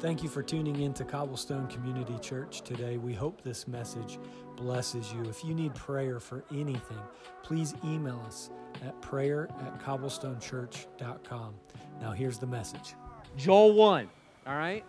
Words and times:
Thank 0.00 0.22
you 0.22 0.30
for 0.30 0.42
tuning 0.42 0.80
in 0.80 0.94
to 0.94 1.04
Cobblestone 1.04 1.66
Community 1.66 2.16
Church 2.20 2.62
today. 2.62 2.96
We 2.96 3.12
hope 3.12 3.42
this 3.42 3.68
message 3.68 4.18
blesses 4.56 5.12
you. 5.12 5.22
If 5.28 5.44
you 5.44 5.52
need 5.52 5.74
prayer 5.74 6.18
for 6.18 6.42
anything, 6.50 6.96
please 7.42 7.74
email 7.84 8.18
us 8.26 8.48
at 8.82 8.98
prayer 9.02 9.46
at 9.60 9.78
cobblestonechurch.com. 9.84 11.54
Now, 12.00 12.12
here's 12.12 12.38
the 12.38 12.46
message 12.46 12.94
Joel 13.36 13.74
1, 13.74 14.08
all 14.46 14.56
right? 14.56 14.86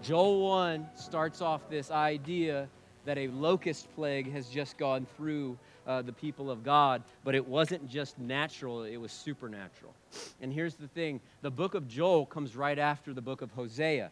Joel 0.00 0.48
1 0.48 0.86
starts 0.94 1.42
off 1.42 1.68
this 1.68 1.90
idea 1.90 2.68
that 3.04 3.18
a 3.18 3.28
locust 3.28 3.88
plague 3.94 4.30
has 4.32 4.48
just 4.48 4.76
gone 4.78 5.06
through 5.16 5.58
uh, 5.86 6.02
the 6.02 6.12
people 6.12 6.50
of 6.50 6.62
God, 6.62 7.02
but 7.24 7.34
it 7.34 7.46
wasn't 7.46 7.88
just 7.88 8.18
natural, 8.18 8.84
it 8.84 8.96
was 8.96 9.12
supernatural. 9.12 9.94
And 10.40 10.52
here's 10.52 10.74
the 10.74 10.88
thing 10.88 11.20
the 11.42 11.50
book 11.50 11.74
of 11.74 11.88
Joel 11.88 12.26
comes 12.26 12.56
right 12.56 12.78
after 12.78 13.12
the 13.12 13.22
book 13.22 13.42
of 13.42 13.50
Hosea. 13.52 14.10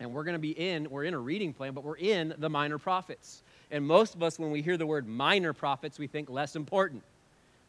And 0.00 0.12
we're 0.12 0.24
going 0.24 0.34
to 0.34 0.40
be 0.40 0.50
in, 0.50 0.90
we're 0.90 1.04
in 1.04 1.14
a 1.14 1.18
reading 1.18 1.52
plan, 1.52 1.72
but 1.72 1.84
we're 1.84 1.96
in 1.96 2.34
the 2.38 2.50
minor 2.50 2.78
prophets. 2.78 3.42
And 3.70 3.86
most 3.86 4.14
of 4.14 4.22
us, 4.22 4.38
when 4.38 4.50
we 4.50 4.60
hear 4.60 4.76
the 4.76 4.86
word 4.86 5.06
minor 5.06 5.52
prophets, 5.52 5.98
we 5.98 6.08
think 6.08 6.28
less 6.28 6.56
important. 6.56 7.02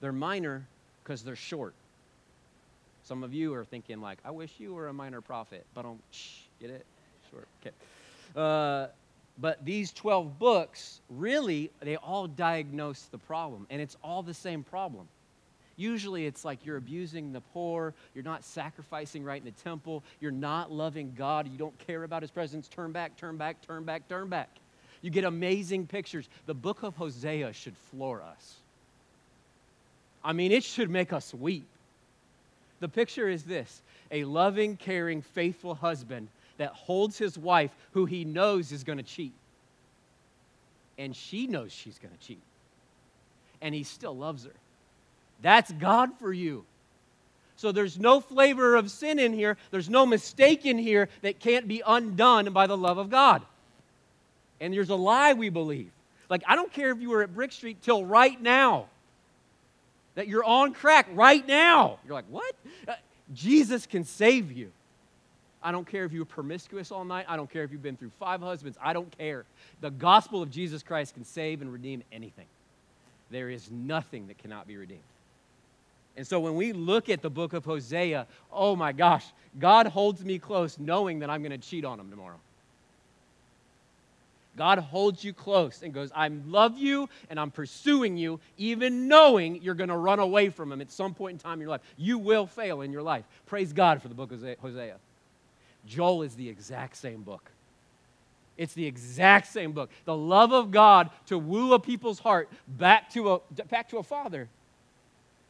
They're 0.02 0.12
minor 0.12 0.66
because 1.04 1.24
they're 1.24 1.36
short. 1.36 1.76
Some 3.04 3.24
of 3.24 3.34
you 3.34 3.54
are 3.54 3.64
thinking, 3.64 4.02
like, 4.02 4.18
I 4.26 4.32
wish 4.32 4.52
you 4.58 4.74
were 4.74 4.88
a 4.88 4.94
minor 4.94 5.22
prophet, 5.22 5.66
but 5.76 5.84
don't, 5.84 6.02
shh, 6.10 6.40
get 6.60 6.72
it? 6.72 6.86
Short, 7.30 7.48
okay. 7.62 7.76
Uh, 8.36 8.88
but 9.38 9.64
these 9.66 9.92
12 9.92 10.40
books, 10.40 11.02
really, 11.10 11.72
they 11.82 11.98
all 11.98 12.28
diagnose 12.28 13.04
the 13.04 13.18
problem, 13.18 13.68
and 13.70 13.82
it's 13.82 13.98
all 14.04 14.24
the 14.24 14.34
same 14.34 14.64
problem. 14.64 15.08
Usually 15.78 16.26
it's 16.26 16.46
like 16.46 16.66
you're 16.66 16.78
abusing 16.78 17.34
the 17.34 17.42
poor, 17.42 17.94
you're 18.14 18.24
not 18.24 18.46
sacrificing 18.46 19.26
right 19.26 19.42
in 19.42 19.46
the 19.46 19.64
temple, 19.64 20.04
you're 20.22 20.32
not 20.32 20.72
loving 20.72 21.14
God, 21.18 21.50
you 21.50 21.58
don't 21.58 21.78
care 21.80 22.04
about 22.04 22.22
his 22.22 22.32
presence. 22.32 22.70
Turn 22.70 22.94
back, 22.94 23.18
turn 23.18 23.36
back, 23.36 23.62
turn 23.62 23.84
back, 23.84 24.08
turn 24.08 24.30
back. 24.30 24.50
You 25.02 25.10
get 25.10 25.26
amazing 25.26 25.88
pictures. 25.88 26.30
The 26.46 26.54
book 26.54 26.84
of 26.84 26.96
Hosea 26.96 27.52
should 27.54 27.76
floor 27.92 28.22
us. 28.22 28.56
I 30.24 30.32
mean, 30.34 30.52
it 30.52 30.64
should 30.64 30.90
make 30.90 31.12
us 31.12 31.34
weep. 31.34 31.68
The 32.80 32.90
picture 32.90 33.28
is 33.28 33.44
this 33.44 33.82
a 34.12 34.24
loving, 34.24 34.78
caring, 34.78 35.22
faithful 35.22 35.76
husband 35.76 36.30
that 36.58 36.72
holds 36.72 37.18
his 37.18 37.38
wife 37.38 37.72
who 37.92 38.06
he 38.06 38.26
knows 38.26 38.72
is 38.72 38.84
going 38.84 38.98
to 38.98 39.04
cheat. 39.04 39.34
And 40.98 41.16
she 41.16 41.48
knows 41.48 41.72
she's 41.72 42.00
going 42.00 42.14
to 42.14 42.20
cheat. 42.26 42.42
And 43.62 43.76
he 43.76 43.84
still 43.84 44.16
loves 44.16 44.46
her. 44.46 44.54
That's 45.42 45.72
God 45.74 46.18
for 46.20 46.32
you. 46.32 46.66
So 47.58 47.72
there's 47.72 47.98
no 47.98 48.20
flavor 48.20 48.76
of 48.76 48.92
sin 48.92 49.20
in 49.20 49.34
here. 49.34 49.58
There's 49.72 49.90
no 49.90 50.06
mistake 50.06 50.66
in 50.66 50.78
here 50.78 51.10
that 51.22 51.40
can't 51.40 51.68
be 51.68 51.82
undone 51.86 52.52
by 52.52 52.68
the 52.68 52.78
love 52.78 52.98
of 52.98 53.10
God. 53.10 53.42
And 54.60 54.74
there's 54.74 54.90
a 54.90 54.96
lie 54.96 55.34
we 55.34 55.50
believe. 55.50 55.92
Like, 56.30 56.44
I 56.48 56.56
don't 56.56 56.72
care 56.72 56.92
if 56.92 57.00
you 57.00 57.10
were 57.10 57.22
at 57.22 57.34
Brick 57.34 57.52
Street 57.52 57.82
till 57.82 58.04
right 58.04 58.42
now, 58.42 58.88
that 60.16 60.28
you're 60.28 60.44
on 60.44 60.74
crack 60.74 61.08
right 61.14 61.46
now. 61.46 62.00
You're 62.06 62.14
like, 62.14 62.26
what? 62.30 62.56
Uh, 62.88 62.94
Jesus 63.34 63.86
can 63.86 64.06
save 64.06 64.52
you. 64.52 64.72
I 65.66 65.72
don't 65.72 65.88
care 65.88 66.06
if 66.06 66.14
you 66.14 66.20
were 66.20 66.26
promiscuous 66.26 66.92
all 66.92 67.04
night. 67.04 67.26
I 67.28 67.36
don't 67.36 67.50
care 67.50 67.64
if 67.64 67.72
you've 67.72 67.82
been 67.82 67.98
through 67.98 68.12
five 68.20 68.40
husbands. 68.40 68.78
I 68.80 68.94
don't 68.94 69.12
care. 69.18 69.46
The 69.82 69.90
gospel 69.90 70.44
of 70.44 70.52
Jesus 70.52 70.84
Christ 70.84 71.16
can 71.16 71.26
save 71.26 71.64
and 71.64 71.74
redeem 71.74 72.04
anything. 72.12 72.46
There 73.32 73.50
is 73.50 73.72
nothing 73.72 74.28
that 74.28 74.38
cannot 74.38 74.68
be 74.68 74.78
redeemed. 74.78 75.02
And 76.16 76.26
so 76.26 76.40
when 76.40 76.56
we 76.56 76.72
look 76.72 77.10
at 77.10 77.24
the 77.24 77.32
book 77.32 77.54
of 77.54 77.66
Hosea, 77.66 78.28
oh 78.54 78.76
my 78.76 78.92
gosh, 78.92 79.26
God 79.60 79.88
holds 79.88 80.24
me 80.24 80.38
close 80.38 80.78
knowing 80.78 81.18
that 81.20 81.32
I'm 81.32 81.42
going 81.42 81.60
to 81.60 81.68
cheat 81.68 81.84
on 81.84 82.00
him 82.00 82.12
tomorrow. 82.12 82.40
God 84.56 84.78
holds 84.78 85.24
you 85.24 85.34
close 85.34 85.82
and 85.82 85.92
goes, 85.92 86.12
I 86.16 86.28
love 86.28 86.78
you 86.78 87.10
and 87.32 87.40
I'm 87.40 87.50
pursuing 87.50 88.18
you, 88.18 88.40
even 88.60 89.08
knowing 89.08 89.64
you're 89.64 89.74
going 89.74 89.90
to 89.90 89.98
run 89.98 90.20
away 90.20 90.50
from 90.50 90.72
him 90.72 90.80
at 90.80 90.92
some 90.92 91.16
point 91.16 91.34
in 91.34 91.40
time 91.40 91.54
in 91.54 91.62
your 91.62 91.72
life. 91.72 91.82
You 91.98 92.20
will 92.20 92.46
fail 92.46 92.82
in 92.82 92.92
your 92.92 93.02
life. 93.02 93.26
Praise 93.48 93.74
God 93.74 94.00
for 94.00 94.10
the 94.10 94.16
book 94.16 94.32
of 94.32 94.46
Hosea. 94.62 94.98
Joel 95.86 96.24
is 96.24 96.36
the 96.36 96.50
exact 96.50 96.98
same 96.98 97.22
book. 97.22 97.52
It's 98.58 98.74
the 98.74 98.86
exact 98.86 99.48
same 99.48 99.74
book. 99.74 99.90
The 100.06 100.16
love 100.16 100.54
of 100.54 100.72
God 100.72 101.10
to 101.28 101.38
woo 101.38 101.74
a 101.74 101.80
people's 101.80 102.20
heart 102.20 102.50
back 102.68 103.10
to 103.12 103.34
a, 103.34 103.40
back 103.70 103.90
to 103.90 103.98
a 103.98 104.04
father. 104.04 104.48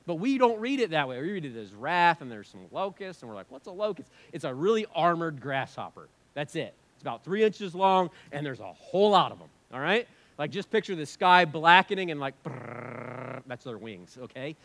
But 0.07 0.15
we 0.15 0.37
don't 0.37 0.59
read 0.59 0.79
it 0.79 0.91
that 0.91 1.07
way. 1.07 1.19
We 1.21 1.31
read 1.31 1.45
it 1.45 1.55
as 1.55 1.73
wrath, 1.73 2.21
and 2.21 2.31
there's 2.31 2.47
some 2.47 2.61
locusts, 2.71 3.21
and 3.21 3.29
we're 3.29 3.35
like, 3.35 3.47
what's 3.49 3.67
a 3.67 3.71
locust? 3.71 4.09
It's 4.33 4.43
a 4.43 4.53
really 4.53 4.85
armored 4.95 5.41
grasshopper. 5.41 6.07
That's 6.33 6.55
it. 6.55 6.73
It's 6.95 7.01
about 7.01 7.23
three 7.23 7.43
inches 7.43 7.73
long, 7.73 8.09
and 8.31 8.45
there's 8.45 8.59
a 8.59 8.73
whole 8.73 9.11
lot 9.11 9.31
of 9.31 9.39
them. 9.39 9.49
All 9.73 9.79
right? 9.79 10.07
Like, 10.37 10.51
just 10.51 10.69
picture 10.69 10.95
the 10.95 11.05
sky 11.05 11.45
blackening 11.45 12.11
and 12.11 12.19
like, 12.19 12.35
brrr, 12.43 13.41
that's 13.47 13.63
their 13.63 13.77
wings, 13.77 14.17
okay? 14.21 14.55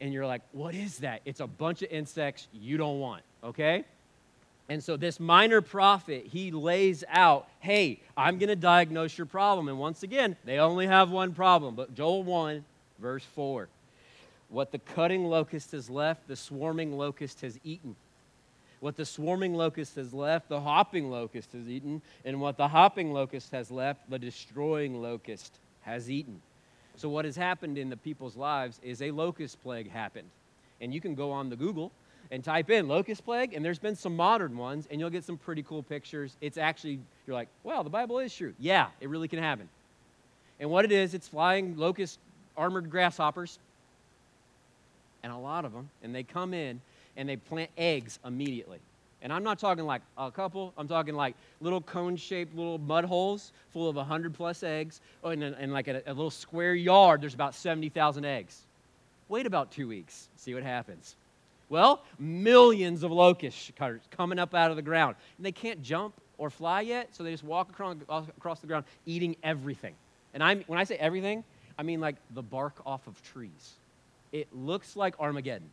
And 0.00 0.12
you're 0.12 0.26
like, 0.26 0.42
what 0.52 0.74
is 0.74 0.98
that? 0.98 1.22
It's 1.24 1.40
a 1.40 1.46
bunch 1.46 1.82
of 1.82 1.90
insects 1.90 2.46
you 2.52 2.76
don't 2.76 3.00
want, 3.00 3.22
okay? 3.42 3.84
And 4.68 4.82
so 4.82 4.96
this 4.96 5.18
minor 5.18 5.60
prophet, 5.60 6.26
he 6.26 6.50
lays 6.50 7.02
out, 7.08 7.48
hey, 7.60 8.00
I'm 8.16 8.38
going 8.38 8.48
to 8.48 8.56
diagnose 8.56 9.16
your 9.16 9.26
problem. 9.26 9.68
And 9.68 9.78
once 9.78 10.02
again, 10.02 10.36
they 10.44 10.58
only 10.58 10.86
have 10.86 11.10
one 11.10 11.32
problem. 11.32 11.74
But 11.74 11.94
Joel 11.94 12.22
1, 12.22 12.64
Verse 12.98 13.24
4 13.34 13.68
What 14.48 14.72
the 14.72 14.78
cutting 14.78 15.24
locust 15.24 15.72
has 15.72 15.88
left, 15.88 16.26
the 16.28 16.36
swarming 16.36 16.96
locust 16.96 17.40
has 17.42 17.58
eaten. 17.64 17.96
What 18.80 18.96
the 18.96 19.04
swarming 19.04 19.54
locust 19.54 19.96
has 19.96 20.14
left, 20.14 20.48
the 20.48 20.60
hopping 20.60 21.10
locust 21.10 21.52
has 21.52 21.68
eaten. 21.68 22.00
And 22.24 22.40
what 22.40 22.56
the 22.56 22.68
hopping 22.68 23.12
locust 23.12 23.50
has 23.52 23.70
left, 23.70 24.08
the 24.08 24.18
destroying 24.18 25.02
locust 25.02 25.58
has 25.82 26.10
eaten. 26.10 26.40
So, 26.98 27.08
what 27.08 27.24
has 27.24 27.36
happened 27.36 27.78
in 27.78 27.90
the 27.90 27.96
people's 27.96 28.36
lives 28.36 28.80
is 28.82 29.00
a 29.02 29.12
locust 29.12 29.62
plague 29.62 29.88
happened. 29.88 30.28
And 30.80 30.92
you 30.92 31.00
can 31.00 31.14
go 31.14 31.30
on 31.30 31.48
the 31.48 31.54
Google 31.54 31.92
and 32.32 32.42
type 32.42 32.70
in 32.70 32.88
locust 32.88 33.24
plague, 33.24 33.54
and 33.54 33.64
there's 33.64 33.78
been 33.78 33.94
some 33.94 34.16
modern 34.16 34.56
ones, 34.56 34.88
and 34.90 35.00
you'll 35.00 35.08
get 35.08 35.22
some 35.22 35.36
pretty 35.36 35.62
cool 35.62 35.84
pictures. 35.84 36.36
It's 36.40 36.58
actually, 36.58 36.98
you're 37.24 37.34
like, 37.34 37.46
well, 37.62 37.84
the 37.84 37.90
Bible 37.90 38.18
is 38.18 38.34
true. 38.34 38.52
Yeah, 38.58 38.88
it 39.00 39.08
really 39.08 39.28
can 39.28 39.38
happen. 39.38 39.68
And 40.58 40.70
what 40.70 40.84
it 40.84 40.90
is, 40.90 41.14
it's 41.14 41.28
flying 41.28 41.76
locust 41.76 42.18
armored 42.56 42.90
grasshoppers, 42.90 43.60
and 45.22 45.32
a 45.32 45.38
lot 45.38 45.64
of 45.64 45.72
them, 45.72 45.90
and 46.02 46.12
they 46.12 46.24
come 46.24 46.52
in 46.52 46.80
and 47.16 47.28
they 47.28 47.36
plant 47.36 47.70
eggs 47.78 48.18
immediately. 48.24 48.80
And 49.20 49.32
I'm 49.32 49.42
not 49.42 49.58
talking 49.58 49.84
like 49.84 50.02
a 50.16 50.30
couple, 50.30 50.72
I'm 50.78 50.86
talking 50.86 51.14
like 51.14 51.34
little 51.60 51.80
cone 51.80 52.16
shaped 52.16 52.54
little 52.54 52.78
mud 52.78 53.04
holes 53.04 53.52
full 53.70 53.88
of 53.88 53.96
100 53.96 54.32
plus 54.34 54.62
eggs. 54.62 55.00
Oh, 55.24 55.30
and, 55.30 55.42
and 55.42 55.72
like 55.72 55.88
a, 55.88 56.02
a 56.06 56.14
little 56.14 56.30
square 56.30 56.74
yard, 56.74 57.20
there's 57.20 57.34
about 57.34 57.54
70,000 57.54 58.24
eggs. 58.24 58.60
Wait 59.28 59.46
about 59.46 59.70
two 59.70 59.88
weeks, 59.88 60.28
see 60.36 60.54
what 60.54 60.62
happens. 60.62 61.16
Well, 61.68 62.02
millions 62.18 63.02
of 63.02 63.10
locusts 63.10 63.72
coming 64.10 64.38
up 64.38 64.54
out 64.54 64.70
of 64.70 64.76
the 64.76 64.82
ground. 64.82 65.16
And 65.36 65.44
they 65.44 65.52
can't 65.52 65.82
jump 65.82 66.14
or 66.38 66.48
fly 66.48 66.80
yet, 66.82 67.08
so 67.12 67.24
they 67.24 67.32
just 67.32 67.44
walk 67.44 67.70
across, 67.70 67.96
across 68.36 68.60
the 68.60 68.66
ground 68.66 68.84
eating 69.04 69.36
everything. 69.42 69.94
And 70.32 70.42
I'm, 70.42 70.62
when 70.66 70.78
I 70.78 70.84
say 70.84 70.96
everything, 70.96 71.44
I 71.78 71.82
mean 71.82 72.00
like 72.00 72.16
the 72.34 72.42
bark 72.42 72.80
off 72.86 73.06
of 73.06 73.20
trees. 73.22 73.74
It 74.32 74.48
looks 74.54 74.96
like 74.96 75.18
Armageddon. 75.20 75.68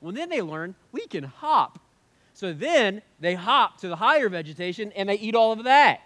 Well, 0.00 0.12
then 0.12 0.28
they 0.28 0.42
learn 0.42 0.74
we 0.92 1.06
can 1.06 1.24
hop. 1.24 1.78
So 2.38 2.52
then 2.52 3.02
they 3.18 3.34
hop 3.34 3.78
to 3.78 3.88
the 3.88 3.96
higher 3.96 4.28
vegetation 4.28 4.92
and 4.92 5.08
they 5.08 5.16
eat 5.16 5.34
all 5.34 5.50
of 5.50 5.64
that. 5.64 6.02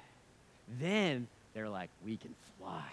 Then 0.80 1.28
they're 1.52 1.68
like, 1.68 1.90
we 2.06 2.16
can 2.16 2.34
fly. 2.58 2.86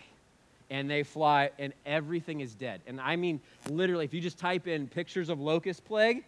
And 0.69 0.91
they 0.91 1.03
fly 1.03 1.51
and 1.57 1.71
everything 1.85 2.41
is 2.41 2.53
dead. 2.53 2.81
And 2.85 2.99
I 2.99 3.15
mean, 3.15 3.39
literally, 3.69 4.03
if 4.03 4.13
you 4.13 4.19
just 4.19 4.39
type 4.39 4.67
in 4.67 4.89
pictures 4.89 5.29
of 5.29 5.39
locust 5.39 5.85
plague, 5.85 6.25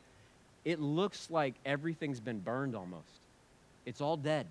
it 0.63 0.79
looks 0.79 1.29
like 1.29 1.53
everything's 1.65 2.21
been 2.21 2.39
burned 2.39 2.77
almost. 2.77 3.03
It's 3.85 3.99
all 3.99 4.15
dead. 4.15 4.47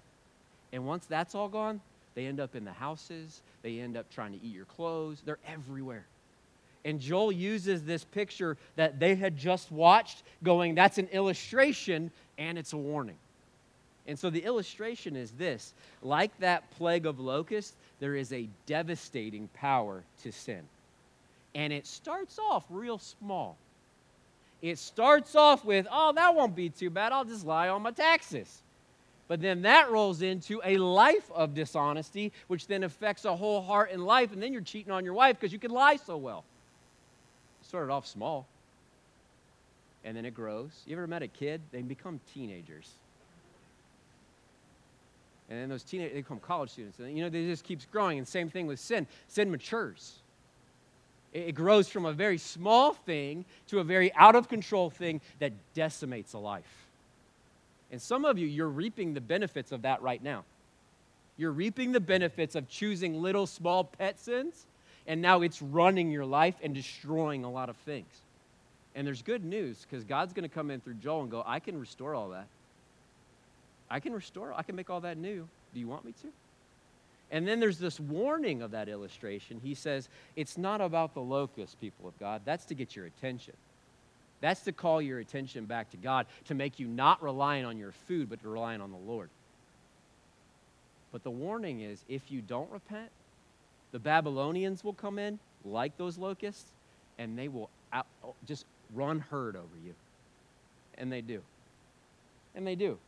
And 0.75 0.87
once 0.87 1.07
that's 1.07 1.35
all 1.35 1.49
gone, 1.49 1.81
they 2.15 2.27
end 2.27 2.41
up 2.41 2.55
in 2.55 2.67
the 2.67 2.73
houses. 2.75 3.41
They 3.63 3.81
end 3.81 3.97
up 3.97 4.05
trying 4.13 4.39
to 4.39 4.47
eat 4.47 4.55
your 4.55 4.67
clothes. 4.67 5.23
They're 5.25 5.39
everywhere. 5.49 6.05
And 6.85 7.01
Joel 7.01 7.33
uses 7.33 7.85
this 7.85 8.05
picture 8.05 8.57
that 8.77 8.99
they 9.01 9.15
had 9.15 9.37
just 9.37 9.71
watched, 9.71 10.23
going, 10.43 10.75
that's 10.75 10.99
an 10.99 11.09
illustration 11.09 12.11
and 12.41 12.59
it's 12.59 12.73
a 12.73 12.77
warning. 12.77 13.19
And 14.09 14.19
so 14.19 14.31
the 14.31 14.43
illustration 14.43 15.15
is 15.15 15.31
this 15.33 15.73
like 16.03 16.37
that 16.41 16.69
plague 16.73 17.07
of 17.07 17.21
locusts, 17.21 17.77
there 18.01 18.17
is 18.17 18.33
a 18.33 18.49
devastating 18.67 19.49
power 19.55 20.03
to 20.23 20.33
sin. 20.33 20.63
And 21.55 21.73
it 21.73 21.87
starts 21.87 22.39
off 22.39 22.65
real 22.71 22.99
small. 22.99 23.57
It 24.63 24.79
starts 24.79 25.35
off 25.35 25.65
with, 25.65 25.87
oh, 25.91 26.13
that 26.15 26.35
won't 26.35 26.57
be 26.57 26.71
too 26.71 26.91
bad. 26.91 27.13
I'll 27.13 27.25
just 27.25 27.47
lie 27.47 27.69
on 27.69 27.83
my 27.83 27.93
taxes. 27.93 28.63
But 29.29 29.41
then 29.41 29.63
that 29.63 29.91
rolls 29.91 30.23
into 30.23 30.61
a 30.65 30.77
life 30.77 31.31
of 31.33 31.55
dishonesty, 31.55 32.33
which 32.49 32.67
then 32.67 32.83
affects 32.83 33.25
a 33.25 33.37
whole 33.37 33.63
heart 33.63 33.91
and 33.93 34.05
life. 34.05 34.33
And 34.33 34.43
then 34.43 34.53
you're 34.53 34.63
cheating 34.63 34.93
on 34.93 35.05
your 35.05 35.15
wife 35.15 35.39
because 35.39 35.53
you 35.53 35.59
can 35.59 35.71
lie 35.71 35.97
so 35.97 36.17
well. 36.17 36.45
It 37.63 37.69
started 37.69 37.93
off 37.93 38.07
small. 38.07 38.47
And 40.05 40.17
then 40.17 40.25
it 40.25 40.35
grows. 40.35 40.83
You 40.87 40.97
ever 40.97 41.07
met 41.07 41.23
a 41.23 41.29
kid? 41.29 41.61
They 41.73 41.83
become 41.83 42.21
teenagers. 42.33 42.91
And 45.49 45.59
then 45.59 45.69
those 45.69 45.83
teenagers, 45.83 46.15
they 46.15 46.21
become 46.21 46.39
college 46.39 46.71
students. 46.71 46.99
And, 46.99 47.17
you 47.17 47.25
know, 47.25 47.29
they 47.29 47.45
just 47.45 47.65
keeps 47.65 47.85
growing. 47.87 48.19
And 48.19 48.27
same 48.27 48.49
thing 48.49 48.67
with 48.67 48.79
sin. 48.79 49.07
Sin 49.27 49.51
matures. 49.51 50.21
It, 51.33 51.49
it 51.49 51.53
grows 51.53 51.89
from 51.89 52.07
a 52.07 52.13
very 52.13 52.39
small 52.39 52.93
thing 52.93 53.45
to 53.67 53.81
a 53.81 53.85
very 53.85 54.15
out 54.15 54.37
of 54.37 54.49
control 54.49 54.91
thing 54.91 55.21
that 55.41 55.53
decimates 55.75 56.33
a 56.35 56.39
life. 56.39 56.87
And 57.91 58.01
some 58.01 58.25
of 58.25 58.39
you, 58.39 58.47
you're 58.47 58.69
reaping 58.69 59.15
the 59.15 59.21
benefits 59.21 59.73
of 59.73 59.83
that 59.83 60.01
right 60.03 60.23
now. 60.23 60.45
You're 61.37 61.53
reaping 61.53 61.93
the 61.93 62.01
benefits 62.01 62.55
of 62.55 62.69
choosing 62.69 63.21
little 63.21 63.47
small 63.47 63.85
pet 63.85 64.21
sins, 64.21 64.67
and 65.07 65.21
now 65.21 65.41
it's 65.41 65.61
running 65.61 66.11
your 66.11 66.27
life 66.27 66.55
and 66.63 66.75
destroying 66.75 67.45
a 67.45 67.51
lot 67.51 67.69
of 67.69 67.77
things. 67.79 68.07
And 69.01 69.07
there's 69.07 69.23
good 69.23 69.47
news 69.47 69.87
because 69.89 70.05
God's 70.05 70.35
going 70.35 70.47
to 70.47 70.55
come 70.55 70.71
in 70.71 70.83
through 70.83 70.97
Joel 70.97 71.23
and 71.23 71.31
go, 71.31 71.43
I 71.47 71.59
can 71.59 71.81
restore 71.81 72.15
all 72.15 72.29
that. 72.29 72.49
I 73.91 73.99
can 73.99 74.13
restore, 74.13 74.53
I 74.55 74.63
can 74.63 74.77
make 74.77 74.91
all 74.91 75.01
that 75.01 75.17
new. 75.17 75.49
Do 75.73 75.81
you 75.81 75.89
want 75.89 76.05
me 76.05 76.13
to? 76.21 76.27
And 77.31 77.49
then 77.49 77.61
there's 77.61 77.79
this 77.79 77.99
warning 77.99 78.61
of 78.61 78.73
that 78.73 78.91
illustration. 78.91 79.59
He 79.65 79.73
says, 79.73 80.11
It's 80.37 80.59
not 80.59 80.83
about 80.83 81.15
the 81.15 81.23
locust, 81.23 81.81
people 81.81 82.09
of 82.09 82.19
God. 82.21 82.43
That's 82.45 82.67
to 82.67 82.75
get 82.75 82.95
your 82.95 83.07
attention. 83.07 83.55
That's 84.43 84.61
to 84.65 84.73
call 84.73 85.01
your 85.01 85.19
attention 85.19 85.65
back 85.65 85.91
to 85.93 85.97
God, 85.97 86.27
to 86.49 86.55
make 86.55 86.79
you 86.79 86.87
not 86.87 87.23
relying 87.23 87.65
on 87.65 87.79
your 87.79 87.93
food, 87.93 88.29
but 88.29 88.43
to 88.43 88.51
relying 88.51 88.83
on 88.83 88.91
the 88.91 89.11
Lord. 89.11 89.31
But 91.11 91.23
the 91.23 91.31
warning 91.31 91.81
is 91.81 92.05
if 92.07 92.31
you 92.31 92.43
don't 92.43 92.71
repent, 92.71 93.09
the 93.93 93.99
Babylonians 93.99 94.85
will 94.85 94.93
come 94.93 95.19
in 95.19 95.39
like 95.65 95.97
those 95.97 96.19
locusts, 96.19 96.71
and 97.19 97.39
they 97.39 97.49
will 97.49 97.71
out, 97.95 98.07
just 98.47 98.67
run 98.95 99.21
herd 99.21 99.57
over 99.57 99.67
you. 99.85 99.95
And 100.99 101.11
they 101.11 101.21
do. 101.21 101.43
And 102.55 102.67
they 102.67 102.75
do. 102.75 102.99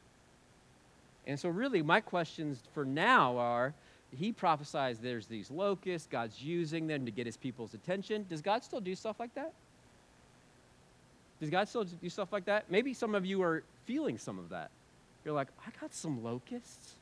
And 1.26 1.38
so, 1.38 1.48
really, 1.48 1.82
my 1.82 2.00
questions 2.00 2.60
for 2.74 2.84
now 2.84 3.36
are 3.38 3.74
he 4.16 4.32
prophesies 4.32 4.98
there's 4.98 5.26
these 5.26 5.50
locusts, 5.50 6.08
God's 6.10 6.42
using 6.42 6.86
them 6.86 7.06
to 7.06 7.10
get 7.10 7.26
his 7.26 7.36
people's 7.36 7.74
attention. 7.74 8.26
Does 8.28 8.42
God 8.42 8.64
still 8.64 8.80
do 8.80 8.94
stuff 8.94 9.18
like 9.18 9.34
that? 9.34 9.52
Does 11.40 11.50
God 11.50 11.68
still 11.68 11.84
do 11.84 12.08
stuff 12.08 12.32
like 12.32 12.44
that? 12.44 12.70
Maybe 12.70 12.94
some 12.94 13.14
of 13.14 13.24
you 13.24 13.42
are 13.42 13.62
feeling 13.84 14.18
some 14.18 14.38
of 14.38 14.50
that. 14.50 14.70
You're 15.24 15.34
like, 15.34 15.48
I 15.66 15.70
got 15.80 15.94
some 15.94 16.22
locusts. 16.22 16.94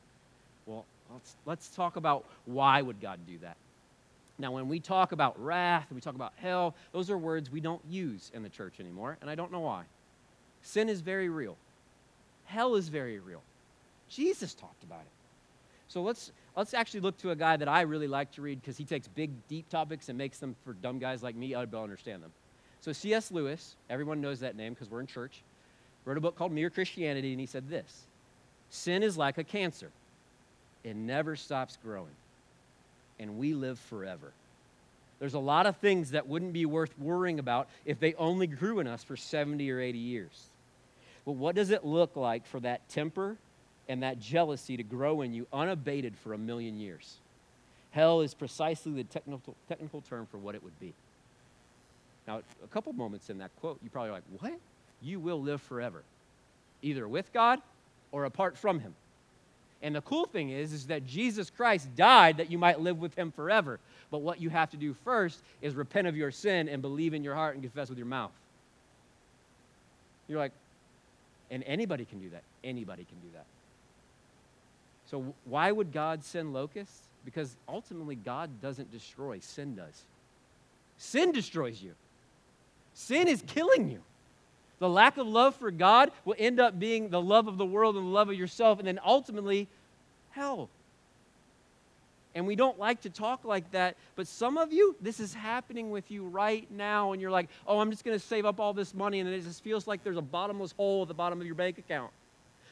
Well, 0.67 0.85
let's, 1.13 1.37
let's 1.47 1.69
talk 1.69 1.97
about 1.97 2.25
why 2.47 2.81
would 2.81 3.01
God 3.01 3.19
do 3.27 3.39
that. 3.39 3.57
Now, 4.41 4.53
when 4.53 4.69
we 4.69 4.81
talk 4.81 5.13
about 5.13 5.43
wrath, 5.43 5.87
we 5.93 6.01
talk 6.01 6.15
about 6.15 6.33
hell, 6.37 6.75
those 6.93 7.11
are 7.11 7.19
words 7.19 7.51
we 7.51 7.61
don't 7.61 7.83
use 7.89 8.31
in 8.35 8.43
the 8.43 8.49
church 8.49 8.81
anymore, 8.81 9.19
and 9.21 9.29
I 9.29 9.35
don't 9.35 9.53
know 9.53 9.61
why. 9.61 9.85
Sin 10.63 10.89
is 10.89 11.01
very 11.01 11.29
real. 11.29 11.57
Hell 12.45 12.75
is 12.75 12.89
very 12.89 13.19
real. 13.19 13.43
Jesus 14.09 14.55
talked 14.55 14.83
about 14.83 15.01
it. 15.01 15.13
So 15.89 16.03
let's, 16.03 16.33
let's 16.57 16.73
actually 16.73 17.01
look 17.01 17.17
to 17.19 17.31
a 17.31 17.37
guy 17.37 17.57
that 17.57 17.69
I 17.69 17.83
really 17.83 18.07
like 18.07 18.31
to 18.33 18.43
read 18.43 18.61
because 18.61 18.77
he 18.77 18.85
takes 18.85 19.09
big, 19.09 19.31
deep 19.49 19.69
topics 19.69 20.09
and 20.09 20.17
makes 20.17 20.39
them 20.39 20.57
for 20.65 20.73
dumb 20.75 20.99
guys 20.99 21.23
like 21.23 21.35
me, 21.35 21.55
I'd 21.55 21.75
understand 21.75 22.23
them. 22.23 22.33
So 22.81 22.93
C.S. 22.93 23.31
Lewis, 23.31 23.77
everyone 23.91 24.21
knows 24.21 24.41
that 24.41 24.57
name 24.57 24.73
because 24.73 24.91
we're 24.91 25.01
in 25.01 25.07
church, 25.07 25.43
wrote 26.05 26.17
a 26.17 26.21
book 26.21 26.37
called 26.37 26.53
Mere 26.53 26.71
Christianity, 26.71 27.33
and 27.33 27.41
he 27.41 27.47
said 27.47 27.69
this 27.69 28.07
Sin 28.71 29.03
is 29.03 29.19
like 29.19 29.37
a 29.39 29.45
cancer, 29.45 29.91
it 30.83 30.97
never 30.97 31.37
stops 31.37 31.77
growing, 31.83 32.15
and 33.21 33.39
we 33.39 33.55
live 33.55 33.79
forever. 33.79 34.33
There's 35.21 35.35
a 35.35 35.39
lot 35.39 35.67
of 35.67 35.77
things 35.77 36.11
that 36.11 36.27
wouldn't 36.27 36.53
be 36.53 36.67
worth 36.67 36.99
worrying 36.99 37.39
about 37.39 37.69
if 37.85 38.01
they 38.01 38.15
only 38.15 38.49
grew 38.49 38.81
in 38.81 38.89
us 38.89 39.05
for 39.05 39.17
70 39.17 39.71
or 39.71 39.79
80 39.79 39.99
years. 39.99 40.49
But 41.25 41.33
what 41.33 41.55
does 41.55 41.71
it 41.71 41.85
look 41.85 42.17
like 42.17 42.47
for 42.47 42.59
that 42.61 42.89
temper 42.89 43.37
and 43.91 44.05
that 44.05 44.21
jealousy 44.21 44.77
to 44.77 44.85
grow 44.85 45.21
in 45.21 45.35
you 45.35 45.49
unabated 45.53 46.17
for 46.17 46.33
a 46.33 46.39
million 46.39 46.79
years. 46.79 47.17
Hell 47.91 48.21
is 48.21 48.35
precisely 48.35 48.93
the 48.93 49.03
technical, 49.03 49.57
technical 49.69 50.01
term 50.03 50.27
for 50.31 50.39
what 50.39 50.55
it 50.55 50.63
would 50.63 50.79
be. 50.79 50.95
Now, 52.29 52.43
a 52.63 52.69
couple 52.69 52.93
moments 52.93 53.31
in 53.31 53.39
that 53.39 53.51
quote, 53.59 53.81
you 53.83 53.91
probably 53.91 54.13
like, 54.13 54.23
what? 54.39 54.53
You 55.03 55.19
will 55.19 55.43
live 55.43 55.61
forever, 55.61 56.05
either 56.83 57.09
with 57.09 57.33
God 57.33 57.59
or 58.13 58.27
apart 58.27 58.57
from 58.57 58.79
Him. 58.79 58.95
And 59.83 59.95
the 59.95 60.03
cool 60.03 60.27
thing 60.27 60.51
is, 60.51 60.73
is 60.73 60.87
that 60.89 61.07
Jesus 61.07 61.49
Christ 61.51 61.95
died 61.97 62.37
that 62.37 62.51
you 62.51 62.59
might 62.59 62.81
live 62.81 62.99
with 62.99 63.15
Him 63.15 63.33
forever. 63.33 63.81
But 64.11 64.19
what 64.19 64.41
you 64.41 64.51
have 64.51 64.71
to 64.71 64.77
do 64.77 64.95
first 65.05 65.41
is 65.63 65.75
repent 65.75 66.07
of 66.07 66.17
your 66.17 66.31
sin 66.31 66.69
and 66.69 66.83
believe 66.83 67.15
in 67.15 67.25
your 67.25 67.35
heart 67.35 67.55
and 67.55 67.63
confess 67.63 67.89
with 67.89 67.99
your 67.99 68.07
mouth. 68.07 68.33
You're 70.29 70.39
like, 70.39 70.53
and 71.51 71.65
anybody 71.65 72.05
can 72.05 72.21
do 72.21 72.29
that. 72.31 72.43
Anybody 72.63 73.05
can 73.05 73.19
do 73.21 73.29
that. 73.35 73.47
So, 75.11 75.35
why 75.45 75.73
would 75.73 75.93
God 75.93 76.23
send 76.23 76.53
locusts? 76.53 77.09
Because 77.25 77.57
ultimately, 77.69 78.15
God 78.15 78.63
doesn't 78.63 78.93
destroy, 78.93 79.41
sin 79.41 79.75
does. 79.75 80.05
Sin 80.99 81.33
destroys 81.33 81.83
you, 81.83 81.95
sin 82.95 83.27
is 83.27 83.43
killing 83.47 83.91
you. 83.91 84.01
The 84.81 84.89
lack 84.89 85.19
of 85.19 85.27
love 85.27 85.55
for 85.55 85.71
God 85.71 86.11
will 86.25 86.35
end 86.39 86.59
up 86.59 86.79
being 86.79 87.11
the 87.11 87.21
love 87.21 87.47
of 87.47 87.59
the 87.59 87.67
world 87.67 87.97
and 87.97 88.07
the 88.07 88.11
love 88.11 88.29
of 88.29 88.35
yourself, 88.35 88.79
and 88.79 88.89
then 88.89 88.99
ultimately, 89.05 89.69
hell. 90.31 90.69
And 92.35 92.47
we 92.47 92.57
don't 92.57 92.79
like 92.79 93.03
to 93.03 93.11
talk 93.11 93.45
like 93.45 93.71
that, 93.73 93.97
but 94.17 94.27
some 94.27 94.57
of 94.57 94.73
you, 94.73 94.97
this 95.01 95.21
is 95.21 95.35
happening 95.35 95.91
with 95.91 96.11
you 96.11 96.25
right 96.25 96.67
now, 96.71 97.13
and 97.13 97.21
you're 97.21 97.31
like, 97.31 97.49
oh, 97.67 97.81
I'm 97.81 97.91
just 97.91 98.05
going 98.05 98.19
to 98.19 98.25
save 98.25 98.47
up 98.47 98.59
all 98.59 98.73
this 98.73 98.95
money, 98.95 99.21
and 99.21 99.29
it 99.29 99.43
just 99.43 99.63
feels 99.63 99.87
like 99.87 100.03
there's 100.03 100.17
a 100.17 100.23
bottomless 100.23 100.73
hole 100.73 101.03
at 101.03 101.09
the 101.09 101.15
bottom 101.15 101.41
of 101.41 101.47
your 101.47 101.57
bank 101.57 101.79
account. 101.79 102.11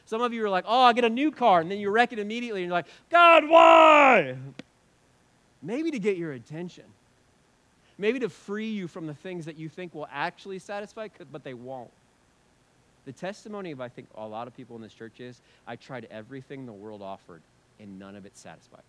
Some 0.06 0.22
of 0.22 0.32
you 0.32 0.42
are 0.44 0.48
like, 0.48 0.64
oh, 0.66 0.84
I'll 0.84 0.94
get 0.94 1.04
a 1.04 1.10
new 1.10 1.30
car, 1.30 1.60
and 1.60 1.70
then 1.70 1.78
you 1.78 1.90
wreck 1.90 2.12
it 2.12 2.18
immediately, 2.18 2.62
and 2.62 2.68
you're 2.68 2.76
like, 2.76 2.86
God, 3.10 3.48
why? 3.48 4.36
Maybe 5.60 5.90
to 5.90 5.98
get 5.98 6.16
your 6.16 6.32
attention. 6.32 6.84
Maybe 7.98 8.20
to 8.20 8.28
free 8.28 8.70
you 8.70 8.86
from 8.86 9.08
the 9.08 9.14
things 9.14 9.44
that 9.44 9.58
you 9.58 9.68
think 9.68 9.92
will 9.94 10.08
actually 10.10 10.60
satisfy, 10.60 11.08
but 11.32 11.42
they 11.42 11.52
won't. 11.52 11.90
The 13.08 13.12
testimony 13.12 13.70
of, 13.70 13.80
I 13.80 13.88
think, 13.88 14.06
a 14.16 14.26
lot 14.26 14.48
of 14.48 14.54
people 14.54 14.76
in 14.76 14.82
this 14.82 14.92
church 14.92 15.18
is 15.18 15.40
I 15.66 15.76
tried 15.76 16.06
everything 16.10 16.66
the 16.66 16.74
world 16.74 17.00
offered, 17.00 17.40
and 17.80 17.98
none 17.98 18.14
of 18.14 18.26
it 18.26 18.36
satisfied. 18.36 18.82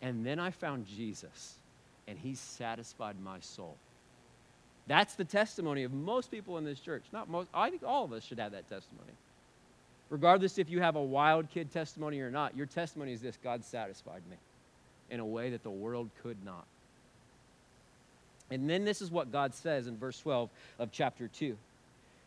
And 0.00 0.24
then 0.24 0.38
I 0.38 0.50
found 0.50 0.86
Jesus, 0.86 1.56
and 2.08 2.18
he 2.18 2.34
satisfied 2.34 3.16
my 3.22 3.40
soul. 3.40 3.76
That's 4.86 5.16
the 5.16 5.24
testimony 5.26 5.84
of 5.84 5.92
most 5.92 6.30
people 6.30 6.56
in 6.56 6.64
this 6.64 6.80
church. 6.80 7.02
Not 7.12 7.28
most, 7.28 7.50
I 7.52 7.68
think 7.68 7.82
all 7.82 8.06
of 8.06 8.12
us 8.14 8.24
should 8.24 8.38
have 8.38 8.52
that 8.52 8.70
testimony. 8.70 9.12
Regardless 10.08 10.56
if 10.56 10.70
you 10.70 10.80
have 10.80 10.96
a 10.96 11.02
wild 11.02 11.50
kid 11.50 11.70
testimony 11.70 12.20
or 12.20 12.30
not, 12.30 12.56
your 12.56 12.64
testimony 12.64 13.12
is 13.12 13.20
this 13.20 13.36
God 13.44 13.66
satisfied 13.66 14.22
me 14.30 14.36
in 15.10 15.20
a 15.20 15.26
way 15.26 15.50
that 15.50 15.62
the 15.62 15.68
world 15.68 16.08
could 16.22 16.42
not. 16.42 16.64
And 18.50 18.70
then 18.70 18.86
this 18.86 19.02
is 19.02 19.10
what 19.10 19.30
God 19.30 19.54
says 19.54 19.88
in 19.88 19.98
verse 19.98 20.18
12 20.20 20.48
of 20.78 20.90
chapter 20.90 21.28
2. 21.28 21.54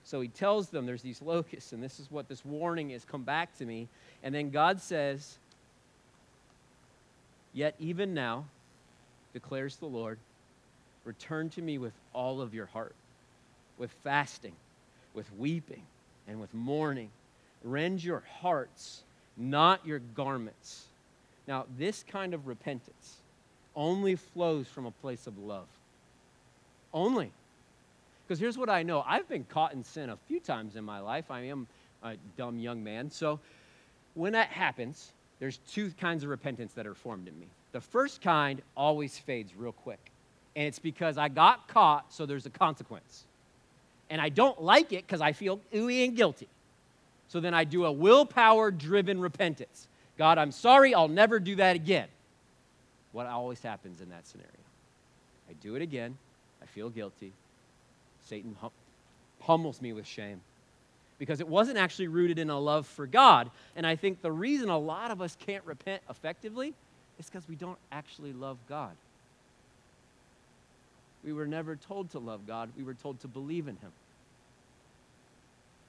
So 0.07 0.21
he 0.21 0.29
tells 0.29 0.69
them 0.69 0.85
there's 0.85 1.01
these 1.01 1.21
locusts, 1.21 1.73
and 1.73 1.83
this 1.83 1.99
is 1.99 2.09
what 2.09 2.29
this 2.29 2.45
warning 2.45 2.91
is 2.91 3.03
come 3.03 3.23
back 3.23 3.55
to 3.57 3.65
me. 3.65 3.89
And 4.23 4.33
then 4.33 4.49
God 4.49 4.79
says, 4.79 5.37
Yet 7.53 7.75
even 7.77 8.13
now, 8.13 8.45
declares 9.33 9.75
the 9.75 9.85
Lord, 9.85 10.17
return 11.03 11.49
to 11.51 11.61
me 11.61 11.77
with 11.77 11.93
all 12.13 12.41
of 12.41 12.53
your 12.53 12.67
heart, 12.67 12.95
with 13.77 13.91
fasting, 14.03 14.53
with 15.13 15.25
weeping, 15.37 15.83
and 16.27 16.39
with 16.39 16.53
mourning 16.53 17.09
Rend 17.63 18.03
your 18.03 18.23
hearts, 18.41 19.03
not 19.35 19.85
your 19.85 19.99
garments. 19.99 20.85
Now, 21.47 21.65
this 21.77 22.03
kind 22.07 22.33
of 22.33 22.47
repentance 22.47 23.17
only 23.75 24.15
flows 24.15 24.67
from 24.67 24.85
a 24.85 24.91
place 24.91 25.27
of 25.27 25.37
love. 25.37 25.67
Only. 26.93 27.31
Because 28.27 28.39
here's 28.39 28.57
what 28.57 28.69
I 28.69 28.83
know 28.83 29.05
I've 29.07 29.27
been 29.29 29.45
caught 29.45 29.73
in 29.73 29.83
sin 29.83 30.09
a 30.09 30.17
few 30.27 30.41
times 30.41 30.75
in 30.75 30.83
my 30.83 30.99
life. 30.99 31.31
I 31.31 31.41
am 31.41 31.65
a 32.03 32.15
dumb 32.35 32.59
young 32.59 32.83
man. 32.83 33.09
So 33.09 33.39
when 34.15 34.33
that 34.33 34.49
happens, 34.49 35.13
there's 35.39 35.59
two 35.69 35.91
kinds 35.91 36.23
of 36.23 36.29
repentance 36.29 36.73
that 36.73 36.85
are 36.85 36.93
formed 36.93 37.27
in 37.27 37.39
me. 37.39 37.47
The 37.71 37.79
first 37.79 38.21
kind 38.21 38.61
always 38.75 39.17
fades 39.17 39.55
real 39.55 39.71
quick. 39.71 40.11
And 40.55 40.65
it's 40.65 40.79
because 40.79 41.17
I 41.17 41.29
got 41.29 41.67
caught, 41.67 42.11
so 42.11 42.25
there's 42.25 42.45
a 42.45 42.49
consequence. 42.49 43.25
And 44.09 44.19
I 44.19 44.29
don't 44.29 44.61
like 44.61 44.91
it 44.91 45.05
because 45.05 45.21
I 45.21 45.31
feel 45.31 45.59
ooey 45.73 46.03
and 46.03 46.15
guilty. 46.15 46.47
So 47.27 47.39
then 47.39 47.53
I 47.53 47.63
do 47.63 47.85
a 47.85 47.91
willpower 47.91 48.71
driven 48.71 49.19
repentance. 49.19 49.87
God, 50.17 50.37
I'm 50.37 50.51
sorry, 50.51 50.93
I'll 50.93 51.07
never 51.07 51.39
do 51.39 51.55
that 51.57 51.75
again. 51.75 52.07
What 53.11 53.27
always 53.27 53.61
happens 53.61 54.01
in 54.01 54.09
that 54.09 54.27
scenario? 54.27 54.51
I 55.49 55.53
do 55.61 55.75
it 55.75 55.81
again, 55.81 56.17
I 56.61 56.65
feel 56.65 56.89
guilty. 56.89 57.31
Satan 58.27 58.55
hum- 58.59 58.71
pummels 59.39 59.81
me 59.81 59.93
with 59.93 60.05
shame 60.05 60.41
because 61.19 61.39
it 61.39 61.47
wasn't 61.47 61.77
actually 61.77 62.07
rooted 62.07 62.37
in 62.39 62.49
a 62.49 62.59
love 62.59 62.85
for 62.85 63.07
God. 63.07 63.49
And 63.75 63.87
I 63.87 63.95
think 63.95 64.21
the 64.21 64.31
reason 64.31 64.69
a 64.69 64.77
lot 64.77 65.11
of 65.11 65.21
us 65.21 65.35
can't 65.39 65.65
repent 65.65 66.01
effectively 66.09 66.73
is 67.19 67.25
because 67.25 67.47
we 67.47 67.55
don't 67.55 67.79
actually 67.91 68.33
love 68.33 68.57
God. 68.69 68.95
We 71.23 71.33
were 71.33 71.47
never 71.47 71.75
told 71.75 72.11
to 72.11 72.19
love 72.19 72.45
God, 72.45 72.69
we 72.77 72.83
were 72.83 72.93
told 72.93 73.19
to 73.21 73.27
believe 73.27 73.67
in 73.67 73.75
Him. 73.77 73.91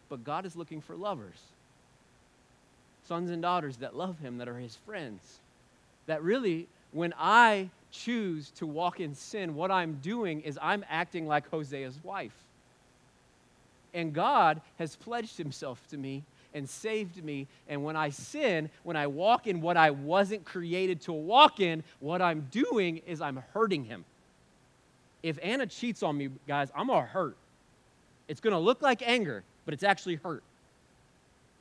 But 0.08 0.24
God 0.24 0.46
is 0.46 0.56
looking 0.56 0.80
for 0.80 0.96
lovers 0.96 1.38
sons 3.08 3.30
and 3.30 3.40
daughters 3.40 3.78
that 3.78 3.96
love 3.96 4.18
Him, 4.18 4.38
that 4.38 4.48
are 4.48 4.58
His 4.58 4.76
friends. 4.76 5.40
That 6.06 6.22
really, 6.22 6.68
when 6.92 7.14
I 7.18 7.70
choose 7.90 8.50
to 8.52 8.66
walk 8.66 9.00
in 9.00 9.14
sin, 9.14 9.54
what 9.54 9.70
I'm 9.70 9.94
doing 10.02 10.40
is 10.40 10.58
I'm 10.60 10.84
acting 10.88 11.26
like 11.26 11.50
Hosea's 11.50 11.98
wife. 12.02 12.34
And 13.94 14.12
God 14.12 14.60
has 14.78 14.96
pledged 14.96 15.38
Himself 15.38 15.80
to 15.90 15.96
me 15.96 16.22
and 16.54 16.68
saved 16.68 17.22
me. 17.24 17.46
And 17.68 17.84
when 17.84 17.96
I 17.96 18.10
sin, 18.10 18.70
when 18.82 18.96
I 18.96 19.06
walk 19.06 19.46
in 19.46 19.60
what 19.60 19.76
I 19.76 19.90
wasn't 19.90 20.44
created 20.44 21.00
to 21.02 21.12
walk 21.12 21.60
in, 21.60 21.82
what 22.00 22.20
I'm 22.20 22.46
doing 22.50 23.02
is 23.06 23.20
I'm 23.20 23.42
hurting 23.54 23.84
Him. 23.84 24.04
If 25.22 25.38
Anna 25.42 25.66
cheats 25.66 26.02
on 26.02 26.16
me, 26.16 26.30
guys, 26.46 26.70
I'm 26.74 26.88
gonna 26.88 27.06
hurt. 27.06 27.36
It's 28.28 28.40
gonna 28.40 28.60
look 28.60 28.82
like 28.82 29.02
anger, 29.02 29.42
but 29.64 29.74
it's 29.74 29.82
actually 29.82 30.16
hurt. 30.16 30.42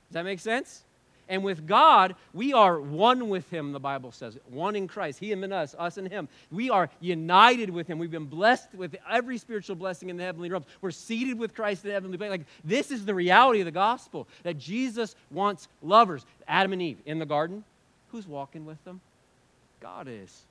Does 0.09 0.13
that 0.13 0.25
make 0.25 0.39
sense? 0.39 0.83
And 1.29 1.43
with 1.43 1.67
God, 1.67 2.15
we 2.33 2.53
are 2.53 2.79
one 2.79 3.27
with 3.27 3.49
Him, 3.49 3.71
the 3.73 3.79
Bible 3.79 4.11
says. 4.11 4.37
One 4.49 4.75
in 4.75 4.87
Christ. 4.87 5.19
He 5.19 5.31
and 5.33 5.53
us, 5.53 5.75
us 5.77 5.97
and 5.97 6.07
Him. 6.07 6.29
We 6.51 6.69
are 6.69 6.89
united 6.99 7.69
with 7.69 7.87
Him. 7.87 7.99
We've 7.99 8.11
been 8.11 8.25
blessed 8.25 8.73
with 8.73 8.95
every 9.09 9.37
spiritual 9.37 9.75
blessing 9.75 10.09
in 10.09 10.17
the 10.17 10.23
heavenly 10.23 10.49
realms. 10.49 10.67
We're 10.81 10.91
seated 10.91 11.37
with 11.37 11.53
Christ 11.53 11.83
in 11.83 11.89
the 11.89 11.93
heavenly 11.93 12.17
place. 12.17 12.29
Like, 12.29 12.45
this 12.63 12.91
is 12.91 13.05
the 13.05 13.13
reality 13.13 13.59
of 13.59 13.65
the 13.65 13.71
gospel 13.71 14.27
that 14.43 14.57
Jesus 14.57 15.15
wants 15.29 15.67
lovers. 15.81 16.25
Adam 16.47 16.73
and 16.73 16.81
Eve 16.81 16.97
in 17.05 17.19
the 17.19 17.25
garden. 17.25 17.63
Who's 18.11 18.27
walking 18.27 18.65
with 18.65 18.81
them? 18.85 19.01
God 19.81 20.07
is. 20.09 20.43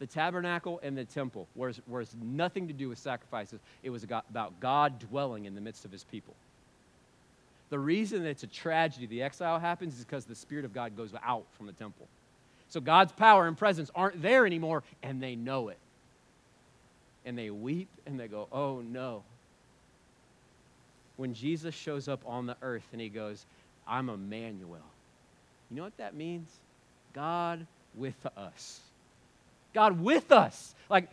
The 0.00 0.06
tabernacle 0.06 0.78
and 0.82 0.96
the 0.96 1.04
temple, 1.04 1.48
whereas, 1.54 1.80
whereas 1.86 2.14
nothing 2.22 2.68
to 2.68 2.74
do 2.74 2.88
with 2.88 2.98
sacrifices, 2.98 3.58
it 3.82 3.90
was 3.90 4.04
about 4.04 4.60
God 4.60 4.98
dwelling 4.98 5.46
in 5.46 5.54
the 5.54 5.60
midst 5.60 5.84
of 5.84 5.90
His 5.90 6.04
people. 6.04 6.34
The 7.70 7.78
reason 7.78 8.22
that 8.22 8.30
it's 8.30 8.42
a 8.42 8.48
tragedy, 8.48 9.06
the 9.06 9.22
exile 9.22 9.58
happens, 9.58 9.98
is 9.98 10.04
because 10.04 10.24
the 10.24 10.34
Spirit 10.34 10.64
of 10.64 10.72
God 10.72 10.96
goes 10.96 11.12
out 11.22 11.44
from 11.56 11.66
the 11.66 11.72
temple. 11.72 12.06
So 12.70 12.80
God's 12.80 13.12
power 13.12 13.46
and 13.46 13.56
presence 13.56 13.90
aren't 13.94 14.20
there 14.22 14.46
anymore, 14.46 14.82
and 15.02 15.22
they 15.22 15.36
know 15.36 15.68
it. 15.68 15.78
And 17.24 17.36
they 17.36 17.50
weep 17.50 17.88
and 18.06 18.18
they 18.18 18.28
go, 18.28 18.48
oh 18.52 18.80
no. 18.80 19.22
When 21.16 21.34
Jesus 21.34 21.74
shows 21.74 22.08
up 22.08 22.20
on 22.26 22.46
the 22.46 22.56
earth 22.62 22.86
and 22.92 23.00
he 23.00 23.08
goes, 23.08 23.44
I'm 23.86 24.08
Emmanuel, 24.08 24.78
you 25.70 25.76
know 25.76 25.82
what 25.82 25.96
that 25.98 26.14
means? 26.14 26.48
God 27.12 27.66
with 27.94 28.26
us. 28.36 28.80
God 29.74 30.00
with 30.00 30.32
us. 30.32 30.74
Like 30.88 31.08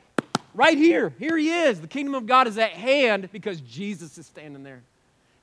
right 0.54 0.78
here, 0.78 1.12
here 1.20 1.38
he 1.38 1.50
is. 1.50 1.82
The 1.82 1.88
kingdom 1.88 2.16
of 2.16 2.28
God 2.28 2.48
is 2.48 2.58
at 2.58 2.72
hand 2.72 3.30
because 3.32 3.60
Jesus 3.62 4.18
is 4.18 4.26
standing 4.26 4.64
there. 4.64 4.82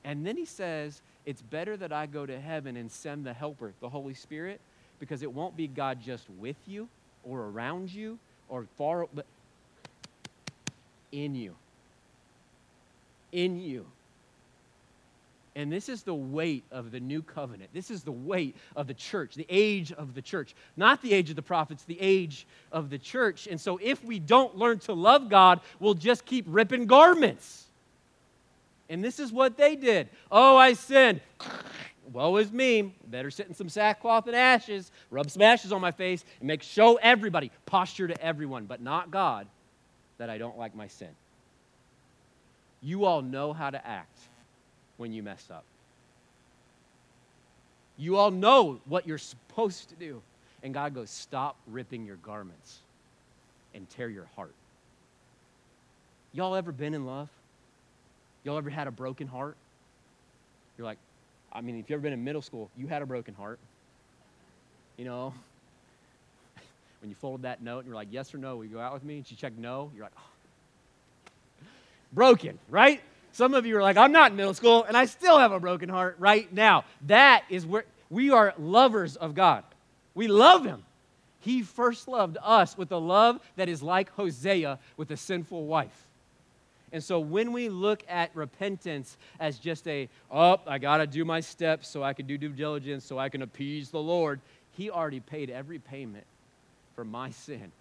And 0.03 0.25
then 0.25 0.37
he 0.37 0.45
says, 0.45 1.01
It's 1.25 1.41
better 1.41 1.77
that 1.77 1.91
I 1.91 2.05
go 2.05 2.25
to 2.25 2.39
heaven 2.39 2.77
and 2.77 2.91
send 2.91 3.25
the 3.25 3.33
helper, 3.33 3.73
the 3.79 3.89
Holy 3.89 4.13
Spirit, 4.13 4.59
because 4.99 5.21
it 5.21 5.31
won't 5.31 5.55
be 5.55 5.67
God 5.67 6.01
just 6.01 6.29
with 6.39 6.57
you 6.65 6.87
or 7.23 7.41
around 7.41 7.93
you 7.93 8.19
or 8.49 8.65
far, 8.77 9.07
but 9.13 9.25
in 11.11 11.35
you. 11.35 11.55
In 13.31 13.59
you. 13.59 13.85
And 15.55 15.71
this 15.71 15.87
is 15.87 16.01
the 16.01 16.15
weight 16.15 16.63
of 16.71 16.91
the 16.91 16.99
new 16.99 17.21
covenant. 17.21 17.69
This 17.73 17.91
is 17.91 18.03
the 18.03 18.11
weight 18.11 18.55
of 18.75 18.87
the 18.87 18.93
church, 18.93 19.35
the 19.35 19.45
age 19.49 19.91
of 19.91 20.15
the 20.15 20.21
church. 20.21 20.55
Not 20.75 21.01
the 21.03 21.13
age 21.13 21.29
of 21.29 21.35
the 21.35 21.43
prophets, 21.43 21.83
the 21.83 21.99
age 22.01 22.47
of 22.71 22.89
the 22.89 22.97
church. 22.97 23.47
And 23.47 23.61
so 23.61 23.79
if 23.81 24.03
we 24.03 24.17
don't 24.17 24.57
learn 24.57 24.79
to 24.79 24.93
love 24.93 25.29
God, 25.29 25.61
we'll 25.79 25.93
just 25.93 26.25
keep 26.25 26.45
ripping 26.47 26.87
garments. 26.87 27.67
And 28.89 29.03
this 29.03 29.19
is 29.19 29.31
what 29.31 29.57
they 29.57 29.75
did. 29.75 30.09
Oh, 30.31 30.57
I 30.57 30.73
sinned. 30.73 31.21
Woe 32.11 32.35
is 32.37 32.51
me. 32.51 32.93
Better 33.07 33.31
sit 33.31 33.47
in 33.47 33.53
some 33.53 33.69
sackcloth 33.69 34.27
and 34.27 34.35
ashes, 34.35 34.91
rub 35.09 35.29
some 35.29 35.41
ashes 35.41 35.71
on 35.71 35.81
my 35.81 35.91
face, 35.91 36.23
and 36.39 36.47
make 36.47 36.61
show 36.61 36.95
everybody, 36.95 37.51
posture 37.65 38.07
to 38.07 38.23
everyone, 38.23 38.65
but 38.65 38.81
not 38.81 39.09
God, 39.09 39.47
that 40.17 40.29
I 40.29 40.37
don't 40.37 40.57
like 40.57 40.75
my 40.75 40.87
sin. 40.87 41.09
You 42.81 43.05
all 43.05 43.21
know 43.21 43.53
how 43.53 43.69
to 43.69 43.87
act 43.87 44.19
when 44.97 45.13
you 45.13 45.23
mess 45.23 45.47
up. 45.49 45.63
You 47.97 48.17
all 48.17 48.31
know 48.31 48.81
what 48.85 49.07
you're 49.07 49.17
supposed 49.17 49.89
to 49.89 49.95
do. 49.95 50.21
And 50.61 50.73
God 50.73 50.93
goes, 50.93 51.09
Stop 51.09 51.55
ripping 51.67 52.05
your 52.05 52.17
garments 52.17 52.79
and 53.73 53.89
tear 53.89 54.09
your 54.09 54.27
heart. 54.35 54.53
Y'all 56.33 56.55
ever 56.55 56.71
been 56.71 56.93
in 56.93 57.05
love? 57.05 57.29
Y'all 58.43 58.57
ever 58.57 58.69
had 58.69 58.87
a 58.87 58.91
broken 58.91 59.27
heart? 59.27 59.55
You're 60.77 60.85
like, 60.85 60.97
I 61.51 61.61
mean, 61.61 61.75
if 61.79 61.89
you've 61.89 61.97
ever 61.97 62.03
been 62.03 62.13
in 62.13 62.23
middle 62.23 62.41
school, 62.41 62.69
you 62.77 62.87
had 62.87 63.01
a 63.01 63.05
broken 63.05 63.33
heart. 63.33 63.59
You 64.97 65.05
know, 65.05 65.33
when 67.01 67.09
you 67.09 67.15
folded 67.15 67.43
that 67.43 67.61
note 67.61 67.79
and 67.79 67.87
you're 67.87 67.95
like, 67.95 68.09
yes 68.11 68.33
or 68.33 68.37
no, 68.37 68.57
will 68.57 68.65
you 68.65 68.71
go 68.71 68.79
out 68.79 68.93
with 68.93 69.03
me? 69.03 69.17
And 69.17 69.27
she 69.27 69.35
checked 69.35 69.57
no, 69.57 69.91
you're 69.95 70.03
like, 70.03 70.13
oh. 70.17 71.65
broken, 72.11 72.59
right? 72.69 73.01
Some 73.31 73.53
of 73.53 73.65
you 73.65 73.77
are 73.77 73.81
like, 73.81 73.97
I'm 73.97 74.11
not 74.11 74.31
in 74.31 74.37
middle 74.37 74.53
school 74.53 74.83
and 74.83 74.95
I 74.97 75.05
still 75.05 75.39
have 75.39 75.51
a 75.51 75.59
broken 75.59 75.89
heart 75.89 76.17
right 76.19 76.51
now. 76.53 76.85
That 77.07 77.43
is 77.49 77.65
where 77.65 77.85
we 78.09 78.29
are 78.29 78.53
lovers 78.57 79.15
of 79.15 79.33
God. 79.33 79.63
We 80.13 80.27
love 80.27 80.65
Him. 80.65 80.83
He 81.39 81.61
first 81.63 82.07
loved 82.07 82.37
us 82.41 82.77
with 82.77 82.91
a 82.91 82.97
love 82.97 83.39
that 83.55 83.67
is 83.67 83.81
like 83.81 84.11
Hosea 84.11 84.79
with 84.97 85.11
a 85.11 85.17
sinful 85.17 85.65
wife. 85.65 86.07
And 86.93 87.03
so 87.03 87.19
when 87.19 87.51
we 87.51 87.69
look 87.69 88.03
at 88.07 88.29
repentance 88.35 89.17
as 89.39 89.57
just 89.57 89.87
a, 89.87 90.07
oh, 90.31 90.61
I 90.67 90.77
got 90.77 90.97
to 90.97 91.07
do 91.07 91.25
my 91.25 91.39
steps 91.39 91.89
so 91.89 92.03
I 92.03 92.13
can 92.13 92.27
do 92.27 92.37
due 92.37 92.49
diligence, 92.49 93.03
so 93.03 93.17
I 93.17 93.29
can 93.29 93.41
appease 93.41 93.89
the 93.89 94.01
Lord, 94.01 94.39
He 94.73 94.91
already 94.91 95.19
paid 95.19 95.49
every 95.49 95.79
payment 95.79 96.25
for 96.95 97.03
my 97.03 97.31
sin 97.31 97.71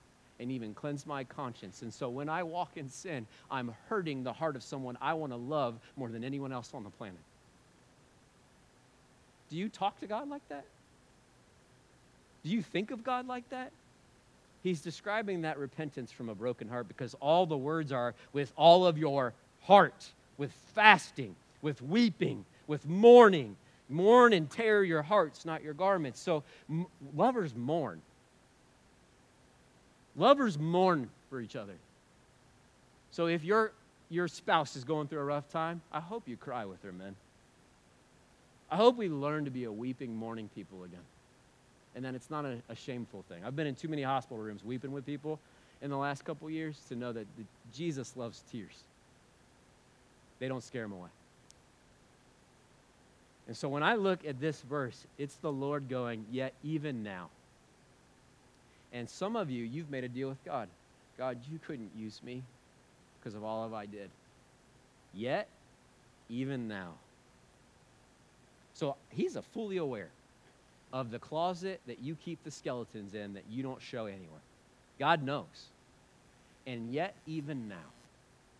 and 0.40 0.50
even 0.50 0.72
cleansed 0.72 1.06
my 1.06 1.24
conscience. 1.24 1.82
And 1.82 1.92
so 1.92 2.08
when 2.08 2.30
I 2.30 2.42
walk 2.42 2.70
in 2.76 2.88
sin, 2.88 3.26
I'm 3.50 3.74
hurting 3.88 4.24
the 4.24 4.32
heart 4.32 4.56
of 4.56 4.62
someone 4.62 4.96
I 5.00 5.12
want 5.12 5.32
to 5.32 5.36
love 5.36 5.78
more 5.94 6.08
than 6.08 6.24
anyone 6.24 6.50
else 6.50 6.70
on 6.72 6.82
the 6.82 6.90
planet. 6.90 7.20
Do 9.50 9.58
you 9.58 9.68
talk 9.68 10.00
to 10.00 10.06
God 10.06 10.30
like 10.30 10.48
that? 10.48 10.64
Do 12.42 12.50
you 12.50 12.62
think 12.62 12.90
of 12.90 13.04
God 13.04 13.28
like 13.28 13.48
that? 13.50 13.72
He's 14.62 14.80
describing 14.80 15.42
that 15.42 15.58
repentance 15.58 16.10
from 16.12 16.28
a 16.28 16.34
broken 16.34 16.68
heart 16.68 16.88
because 16.88 17.14
all 17.20 17.46
the 17.46 17.56
words 17.56 17.92
are 17.92 18.14
with 18.32 18.52
all 18.56 18.86
of 18.86 18.96
your 18.96 19.34
heart, 19.62 20.10
with 20.38 20.52
fasting, 20.74 21.34
with 21.60 21.82
weeping, 21.82 22.44
with 22.66 22.86
mourning. 22.86 23.56
Mourn 23.88 24.32
and 24.32 24.48
tear 24.48 24.82
your 24.82 25.02
hearts, 25.02 25.44
not 25.44 25.62
your 25.62 25.74
garments. 25.74 26.18
So 26.18 26.44
m- 26.70 26.86
lovers 27.14 27.54
mourn. 27.54 28.00
Lovers 30.16 30.58
mourn 30.58 31.10
for 31.28 31.40
each 31.40 31.56
other. 31.56 31.74
So 33.10 33.26
if 33.26 33.44
your 33.44 33.72
your 34.08 34.28
spouse 34.28 34.76
is 34.76 34.84
going 34.84 35.08
through 35.08 35.20
a 35.20 35.24
rough 35.24 35.48
time, 35.50 35.80
I 35.90 36.00
hope 36.00 36.28
you 36.28 36.36
cry 36.36 36.64
with 36.64 36.82
her, 36.82 36.92
man. 36.92 37.16
I 38.70 38.76
hope 38.76 38.96
we 38.96 39.08
learn 39.08 39.44
to 39.46 39.50
be 39.50 39.64
a 39.64 39.72
weeping, 39.72 40.14
mourning 40.14 40.48
people 40.54 40.84
again 40.84 41.00
and 41.94 42.04
then 42.04 42.14
it's 42.14 42.30
not 42.30 42.44
a, 42.44 42.58
a, 42.68 42.74
shameful 42.74 43.24
thing. 43.28 43.42
I've 43.44 43.54
been 43.54 43.66
in 43.66 43.74
too 43.74 43.88
many 43.88 44.02
hospital 44.02 44.42
rooms 44.42 44.64
weeping 44.64 44.92
with 44.92 45.04
people 45.04 45.38
in 45.82 45.90
the 45.90 45.96
last 45.96 46.24
couple 46.24 46.48
years 46.48 46.78
to 46.88 46.96
know 46.96 47.12
that 47.12 47.26
the, 47.36 47.44
Jesus 47.74 48.16
loves 48.16 48.42
tears. 48.50 48.84
They 50.38 50.48
don't 50.48 50.62
scare 50.62 50.84
him 50.84 50.92
away. 50.92 51.10
And 53.46 53.56
so 53.56 53.68
when 53.68 53.82
I 53.82 53.96
look 53.96 54.24
at 54.24 54.40
this 54.40 54.60
verse, 54.62 55.06
it's 55.18 55.34
the 55.36 55.52
Lord 55.52 55.88
going, 55.88 56.24
Yet 56.30 56.54
even 56.64 57.02
now. 57.02 57.28
And 58.92 59.08
some 59.08 59.36
of 59.36 59.50
you, 59.50 59.64
you've 59.64 59.90
made 59.90 60.04
a 60.04 60.08
deal 60.08 60.28
with 60.28 60.42
God. 60.44 60.68
God, 61.18 61.38
you 61.50 61.58
couldn't 61.66 61.90
use 61.96 62.20
me 62.22 62.42
because 63.18 63.34
of 63.34 63.44
all 63.44 63.64
of 63.64 63.74
I 63.74 63.86
did. 63.86 64.10
Yet, 65.14 65.48
even 66.28 66.68
now. 66.68 66.92
So 68.74 68.96
he's 69.10 69.36
a 69.36 69.42
fully 69.42 69.76
aware 69.76 70.08
of 70.92 71.10
the 71.10 71.18
closet 71.18 71.80
that 71.86 72.00
you 72.00 72.14
keep 72.14 72.42
the 72.44 72.50
skeletons 72.50 73.14
in 73.14 73.34
that 73.34 73.44
you 73.50 73.62
don't 73.62 73.80
show 73.80 74.06
anyone. 74.06 74.40
God 74.98 75.22
knows. 75.22 75.70
And 76.66 76.92
yet, 76.92 77.14
even 77.26 77.68
now, 77.68 77.90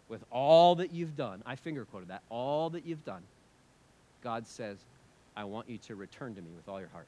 with 0.09 0.25
all 0.31 0.75
that 0.77 0.93
you've 0.93 1.17
done, 1.17 1.43
I 1.47 1.57
finger 1.57 1.85
quoted 1.85 2.09
that, 2.09 2.23
all 2.29 2.71
that 2.71 2.85
you've 2.85 3.05
done, 3.05 3.23
God 4.25 4.47
says, 4.47 4.79
I 5.37 5.45
want 5.45 5.69
you 5.69 5.79
to 5.79 5.95
return 5.95 6.35
to 6.35 6.43
me 6.43 6.51
with 6.57 6.69
all 6.69 6.81
your 6.81 6.89
heart. 6.89 7.07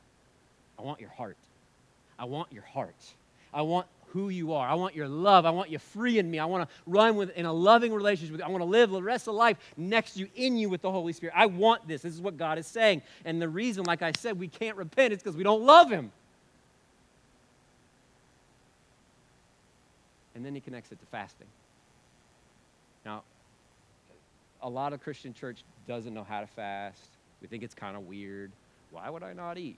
I 0.79 0.83
want 0.83 1.01
your 1.01 1.11
heart. 1.11 1.37
I 2.19 2.25
want 2.25 2.53
your 2.53 2.63
heart. 2.63 2.95
I 3.53 3.63
want 3.63 3.87
who 4.15 4.29
you 4.29 4.53
are. 4.53 4.67
I 4.67 4.75
want 4.75 4.95
your 4.95 5.09
love. 5.09 5.45
I 5.45 5.51
want 5.51 5.71
you 5.71 5.79
free 5.79 6.21
in 6.21 6.31
me. 6.31 6.39
I 6.39 6.45
want 6.45 6.69
to 6.69 6.75
run 6.87 7.17
with 7.17 7.31
in 7.37 7.47
a 7.47 7.53
loving 7.53 7.93
relationship 7.93 8.31
with 8.31 8.41
you. 8.41 8.47
I 8.47 8.49
want 8.49 8.63
to 8.63 8.69
live 8.69 8.91
the 8.91 9.03
rest 9.03 9.27
of 9.27 9.35
life 9.35 9.59
next 9.77 10.15
to 10.15 10.21
you, 10.21 10.29
in 10.37 10.57
you 10.57 10.69
with 10.69 10.83
the 10.83 10.91
Holy 10.91 11.13
Spirit. 11.13 11.35
I 11.37 11.47
want 11.47 11.87
this. 11.89 12.03
This 12.03 12.15
is 12.15 12.21
what 12.21 12.37
God 12.37 12.57
is 12.57 12.67
saying. 12.67 13.03
And 13.25 13.43
the 13.43 13.49
reason, 13.49 13.83
like 13.85 14.03
I 14.03 14.13
said, 14.17 14.39
we 14.39 14.47
can't 14.47 14.77
repent 14.77 15.13
is 15.13 15.19
because 15.19 15.37
we 15.37 15.43
don't 15.43 15.63
love 15.63 15.91
Him. 15.91 16.13
And 20.37 20.47
then 20.47 20.55
he 20.55 20.61
connects 20.61 20.93
it 20.93 21.01
to 21.01 21.07
fasting. 21.07 21.47
Now, 23.05 23.23
a 24.63 24.69
lot 24.69 24.93
of 24.93 25.01
Christian 25.01 25.35
church 25.35 25.65
doesn't 25.89 26.15
know 26.15 26.25
how 26.25 26.41
to 26.41 26.47
fast. 26.47 27.11
We 27.43 27.49
think 27.49 27.65
it's 27.65 27.75
kind 27.75 27.97
of 27.97 28.07
weird. 28.07 28.53
Why 28.93 29.11
would 29.11 29.25
I 29.25 29.33
not 29.33 29.59
eat? 29.59 29.77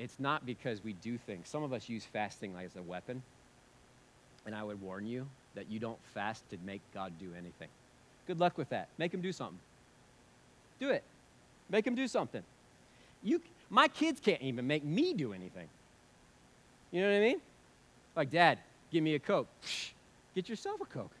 It's 0.00 0.18
not 0.18 0.46
because 0.46 0.82
we 0.82 0.94
do 0.94 1.18
things. 1.18 1.46
Some 1.46 1.62
of 1.62 1.74
us 1.74 1.86
use 1.90 2.06
fasting 2.06 2.54
like 2.54 2.64
as 2.64 2.74
a 2.74 2.82
weapon. 2.82 3.22
And 4.46 4.54
I 4.54 4.62
would 4.62 4.80
warn 4.80 5.06
you 5.06 5.26
that 5.54 5.70
you 5.70 5.78
don't 5.78 5.98
fast 6.14 6.48
to 6.50 6.56
make 6.64 6.80
God 6.94 7.12
do 7.20 7.26
anything. 7.36 7.68
Good 8.26 8.40
luck 8.40 8.56
with 8.56 8.70
that. 8.70 8.88
Make 8.96 9.12
him 9.12 9.20
do 9.20 9.30
something. 9.30 9.58
Do 10.78 10.88
it. 10.88 11.04
Make 11.68 11.86
him 11.86 11.94
do 11.94 12.08
something. 12.08 12.42
You, 13.22 13.42
my 13.68 13.88
kids 13.88 14.20
can't 14.20 14.40
even 14.40 14.66
make 14.66 14.84
me 14.84 15.12
do 15.12 15.34
anything. 15.34 15.68
You 16.92 17.02
know 17.02 17.08
what 17.08 17.16
I 17.16 17.20
mean? 17.20 17.40
Like, 18.16 18.30
Dad, 18.30 18.58
give 18.90 19.04
me 19.04 19.16
a 19.16 19.18
Coke. 19.18 19.48
Get 20.34 20.48
yourself 20.48 20.80
a 20.80 20.86
Coke. 20.86 21.12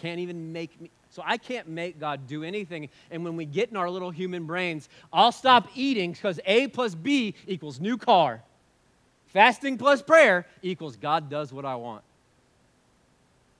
Can't 0.00 0.18
even 0.18 0.52
make 0.52 0.80
me. 0.80 0.90
So 1.14 1.22
I 1.24 1.36
can't 1.36 1.68
make 1.68 2.00
God 2.00 2.26
do 2.26 2.42
anything. 2.42 2.88
And 3.08 3.24
when 3.24 3.36
we 3.36 3.44
get 3.44 3.70
in 3.70 3.76
our 3.76 3.88
little 3.88 4.10
human 4.10 4.46
brains, 4.46 4.88
I'll 5.12 5.30
stop 5.30 5.68
eating 5.76 6.10
because 6.10 6.40
A 6.44 6.66
plus 6.66 6.96
B 6.96 7.36
equals 7.46 7.78
new 7.78 7.96
car. 7.96 8.42
Fasting 9.28 9.78
plus 9.78 10.02
prayer 10.02 10.44
equals 10.60 10.96
God 10.96 11.30
does 11.30 11.52
what 11.52 11.64
I 11.64 11.76
want. 11.76 12.02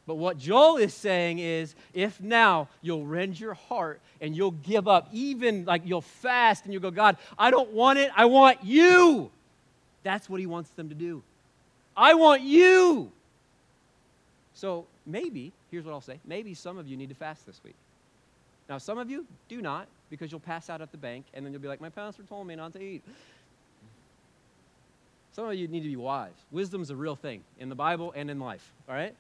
But 0.05 0.17
what 0.17 0.37
Joel 0.37 0.79
is 0.79 0.93
saying 0.95 1.39
is 1.39 1.77
if 1.95 2.21
now 2.21 2.69
you'll 2.83 3.07
rend 3.07 3.39
your 3.39 3.55
heart 3.55 4.01
and 4.21 4.37
you'll 4.37 4.51
give 4.51 4.89
up, 4.89 5.09
even 5.13 5.65
like 5.65 5.83
you'll 5.85 6.01
fast 6.01 6.65
and 6.65 6.73
you'll 6.73 6.83
go, 6.83 6.91
God, 6.91 7.19
I 7.39 7.53
don't 7.53 7.71
want 7.71 8.01
it, 8.01 8.11
I 8.17 8.25
want 8.25 8.65
you. 8.65 9.31
That's 10.03 10.29
what 10.29 10.41
he 10.41 10.47
wants 10.47 10.71
them 10.71 10.89
to 10.89 10.95
do. 10.97 11.23
I 11.97 12.15
want 12.15 12.43
you. 12.43 13.13
So 14.55 14.87
maybe, 15.07 15.53
here's 15.75 15.85
what 15.85 15.93
I'll 15.93 16.01
say 16.01 16.21
maybe 16.25 16.55
some 16.55 16.79
of 16.79 16.87
you 16.87 16.97
need 16.97 17.09
to 17.09 17.15
fast 17.15 17.47
this 17.47 17.61
week. 17.65 17.75
Now, 18.69 18.79
some 18.79 18.97
of 18.97 19.11
you 19.11 19.27
do 19.49 19.61
not 19.61 19.89
because 20.09 20.31
you'll 20.31 20.41
pass 20.41 20.71
out 20.71 20.81
at 20.81 20.91
the 20.91 20.97
bank 20.97 21.27
and 21.35 21.45
then 21.45 21.53
you'll 21.53 21.61
be 21.61 21.69
like, 21.69 21.81
my 21.81 21.91
pastor 21.91 22.23
told 22.23 22.47
me 22.47 22.55
not 22.55 22.73
to 22.75 22.81
eat. 22.81 23.03
Some 25.33 25.49
of 25.49 25.55
you 25.55 25.67
need 25.67 25.83
to 25.83 25.89
be 25.89 25.97
wise. 25.97 26.33
Wisdom's 26.53 26.91
a 26.91 26.97
real 26.97 27.17
thing 27.17 27.43
in 27.59 27.69
the 27.69 27.75
Bible 27.75 28.13
and 28.17 28.31
in 28.31 28.39
life, 28.39 28.73
all 28.89 28.95
right? 28.95 29.15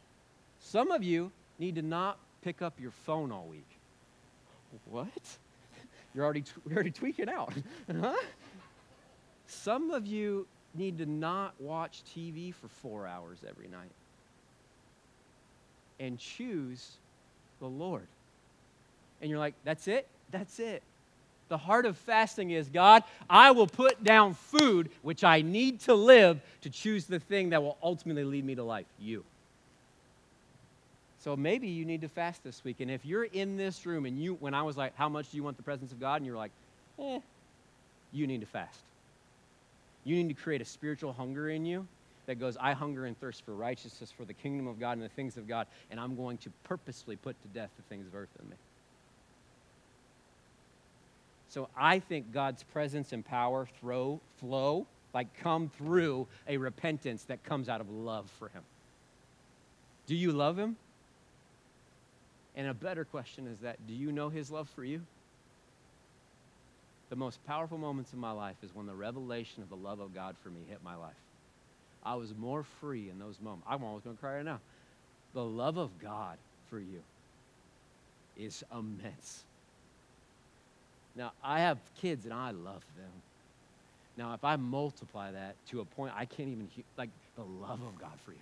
Some 0.60 0.92
of 0.92 1.02
you 1.02 1.32
need 1.58 1.74
to 1.74 1.82
not 1.82 2.18
pick 2.42 2.62
up 2.62 2.74
your 2.80 2.92
phone 2.92 3.32
all 3.32 3.46
week. 3.50 3.68
What? 4.88 5.08
You're 6.14 6.24
already, 6.24 6.44
you're 6.66 6.76
already 6.76 6.92
tweaking 6.92 7.28
out. 7.28 7.52
huh? 8.00 8.14
Some 9.48 9.90
of 9.90 10.06
you 10.06 10.46
need 10.74 10.98
to 10.98 11.06
not 11.06 11.54
watch 11.60 12.02
TV 12.16 12.54
for 12.54 12.68
four 12.68 13.06
hours 13.06 13.38
every 13.48 13.66
night 13.66 13.90
and 16.00 16.18
choose 16.18 16.92
the 17.60 17.66
Lord. 17.66 18.06
And 19.20 19.30
you're 19.30 19.38
like, 19.38 19.54
that's 19.64 19.88
it? 19.88 20.06
That's 20.30 20.58
it. 20.58 20.82
The 21.48 21.58
heart 21.58 21.86
of 21.86 21.96
fasting 21.96 22.50
is 22.50 22.68
God, 22.68 23.04
I 23.28 23.50
will 23.50 23.66
put 23.66 24.02
down 24.02 24.34
food 24.34 24.90
which 25.02 25.24
I 25.24 25.42
need 25.42 25.80
to 25.80 25.94
live 25.94 26.40
to 26.62 26.70
choose 26.70 27.04
the 27.04 27.20
thing 27.20 27.50
that 27.50 27.62
will 27.62 27.76
ultimately 27.82 28.24
lead 28.24 28.44
me 28.44 28.54
to 28.54 28.62
life 28.62 28.86
you. 28.98 29.24
So 31.20 31.36
maybe 31.36 31.68
you 31.68 31.84
need 31.84 32.02
to 32.02 32.08
fast 32.08 32.44
this 32.44 32.62
week. 32.64 32.80
And 32.80 32.90
if 32.90 33.04
you're 33.06 33.24
in 33.24 33.56
this 33.56 33.86
room 33.86 34.04
and 34.04 34.18
you, 34.18 34.34
when 34.40 34.52
I 34.52 34.62
was 34.62 34.76
like, 34.76 34.94
How 34.96 35.08
much 35.08 35.30
do 35.30 35.36
you 35.36 35.42
want 35.42 35.56
the 35.56 35.62
presence 35.62 35.92
of 35.92 36.00
God? 36.00 36.16
And 36.16 36.26
you're 36.26 36.36
like, 36.36 36.50
Eh, 36.98 37.20
you 38.12 38.26
need 38.26 38.40
to 38.40 38.46
fast. 38.46 38.80
You 40.04 40.16
need 40.16 40.28
to 40.28 40.42
create 40.42 40.60
a 40.60 40.66
spiritual 40.66 41.12
hunger 41.12 41.48
in 41.48 41.64
you 41.64 41.86
that 42.26 42.36
goes, 42.36 42.56
I 42.58 42.72
hunger 42.72 43.06
and 43.06 43.18
thirst 43.18 43.44
for 43.44 43.54
righteousness, 43.54 44.10
for 44.10 44.24
the 44.24 44.32
kingdom 44.32 44.66
of 44.66 44.80
God 44.80 44.92
and 44.92 45.02
the 45.02 45.08
things 45.08 45.36
of 45.36 45.46
God, 45.46 45.66
and 45.90 46.00
I'm 46.00 46.16
going 46.16 46.38
to 46.38 46.50
purposely 46.64 47.16
put 47.16 47.40
to 47.42 47.48
death 47.48 47.70
the 47.76 47.82
things 47.82 48.06
of 48.06 48.14
earth 48.14 48.30
in 48.42 48.48
me. 48.48 48.56
So 51.48 51.68
I 51.76 52.00
think 52.00 52.32
God's 52.32 52.62
presence 52.64 53.12
and 53.12 53.24
power 53.24 53.68
throw, 53.80 54.20
flow, 54.38 54.86
like 55.12 55.38
come 55.38 55.70
through 55.78 56.26
a 56.48 56.56
repentance 56.56 57.24
that 57.24 57.44
comes 57.44 57.68
out 57.68 57.80
of 57.80 57.88
love 57.90 58.28
for 58.38 58.48
Him. 58.48 58.62
Do 60.06 60.16
you 60.16 60.32
love 60.32 60.58
Him? 60.58 60.76
And 62.56 62.68
a 62.68 62.74
better 62.74 63.04
question 63.04 63.46
is 63.46 63.58
that 63.60 63.86
do 63.86 63.94
you 63.94 64.12
know 64.12 64.28
his 64.28 64.50
love 64.50 64.68
for 64.68 64.84
you? 64.84 65.02
The 67.10 67.16
most 67.16 67.44
powerful 67.46 67.78
moments 67.78 68.12
in 68.12 68.18
my 68.18 68.30
life 68.30 68.56
is 68.62 68.74
when 68.74 68.86
the 68.86 68.94
revelation 68.94 69.62
of 69.62 69.68
the 69.68 69.76
love 69.76 70.00
of 70.00 70.14
God 70.14 70.36
for 70.42 70.50
me 70.50 70.60
hit 70.68 70.82
my 70.82 70.94
life. 70.94 71.12
I 72.04 72.14
was 72.14 72.34
more 72.34 72.62
free 72.80 73.08
in 73.10 73.18
those 73.18 73.40
moments. 73.40 73.66
I'm 73.68 73.82
almost 73.82 74.04
going 74.04 74.16
to 74.16 74.20
cry 74.20 74.36
right 74.36 74.44
now. 74.44 74.60
The 75.32 75.44
love 75.44 75.78
of 75.78 75.90
God 76.00 76.36
for 76.68 76.78
you 76.78 77.00
is 78.36 78.62
immense. 78.72 79.44
Now, 81.16 81.32
I 81.42 81.60
have 81.60 81.78
kids 82.00 82.24
and 82.24 82.34
I 82.34 82.50
love 82.50 82.84
them. 82.96 83.10
Now, 84.16 84.34
if 84.34 84.44
I 84.44 84.56
multiply 84.56 85.32
that 85.32 85.54
to 85.70 85.80
a 85.80 85.84
point 85.84 86.12
I 86.16 86.24
can't 86.24 86.48
even, 86.48 86.68
like, 86.96 87.10
the 87.36 87.42
love 87.42 87.80
of 87.82 88.00
God 88.00 88.12
for 88.24 88.32
you. 88.32 88.38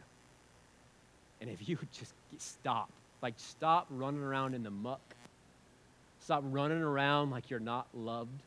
And 1.40 1.50
if 1.50 1.68
you 1.68 1.78
just 1.92 2.12
stop 2.38 2.90
like, 3.22 3.34
stop 3.36 3.86
running 3.88 4.20
around 4.20 4.54
in 4.54 4.64
the 4.64 4.70
muck. 4.70 5.00
Stop 6.20 6.42
running 6.46 6.82
around 6.82 7.30
like 7.30 7.50
you're 7.50 7.60
not 7.60 7.86
loved 7.94 8.42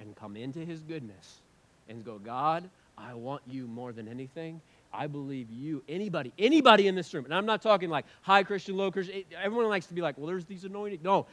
and 0.00 0.14
come 0.16 0.36
into 0.36 0.58
His 0.58 0.80
goodness 0.80 1.40
and 1.88 2.04
go, 2.04 2.18
God, 2.18 2.68
I 2.98 3.14
want 3.14 3.42
you 3.46 3.66
more 3.66 3.92
than 3.92 4.08
anything. 4.08 4.60
I 4.92 5.06
believe 5.06 5.50
you, 5.50 5.82
anybody, 5.88 6.32
anybody 6.38 6.88
in 6.88 6.94
this 6.94 7.12
room, 7.12 7.24
and 7.26 7.34
I'm 7.34 7.44
not 7.44 7.60
talking 7.60 7.90
like 7.90 8.06
high 8.22 8.42
Christian, 8.42 8.76
low 8.76 8.90
Christian, 8.90 9.16
eh, 9.16 9.36
everyone 9.42 9.68
likes 9.68 9.86
to 9.86 9.94
be 9.94 10.00
like, 10.00 10.16
well, 10.16 10.26
there's 10.26 10.46
these 10.46 10.64
anointing. 10.64 11.00
No, 11.02 11.26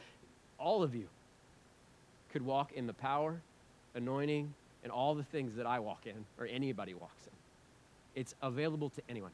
all 0.58 0.82
of 0.82 0.94
you 0.94 1.06
could 2.32 2.42
walk 2.42 2.72
in 2.72 2.86
the 2.86 2.92
power, 2.92 3.40
anointing, 3.94 4.52
and 4.82 4.92
all 4.92 5.14
the 5.14 5.24
things 5.24 5.56
that 5.56 5.66
I 5.66 5.78
walk 5.78 6.06
in, 6.06 6.26
or 6.38 6.46
anybody 6.46 6.92
walks 6.92 7.26
in. 7.26 8.20
It's 8.20 8.34
available 8.42 8.90
to 8.90 9.02
anyone. 9.08 9.30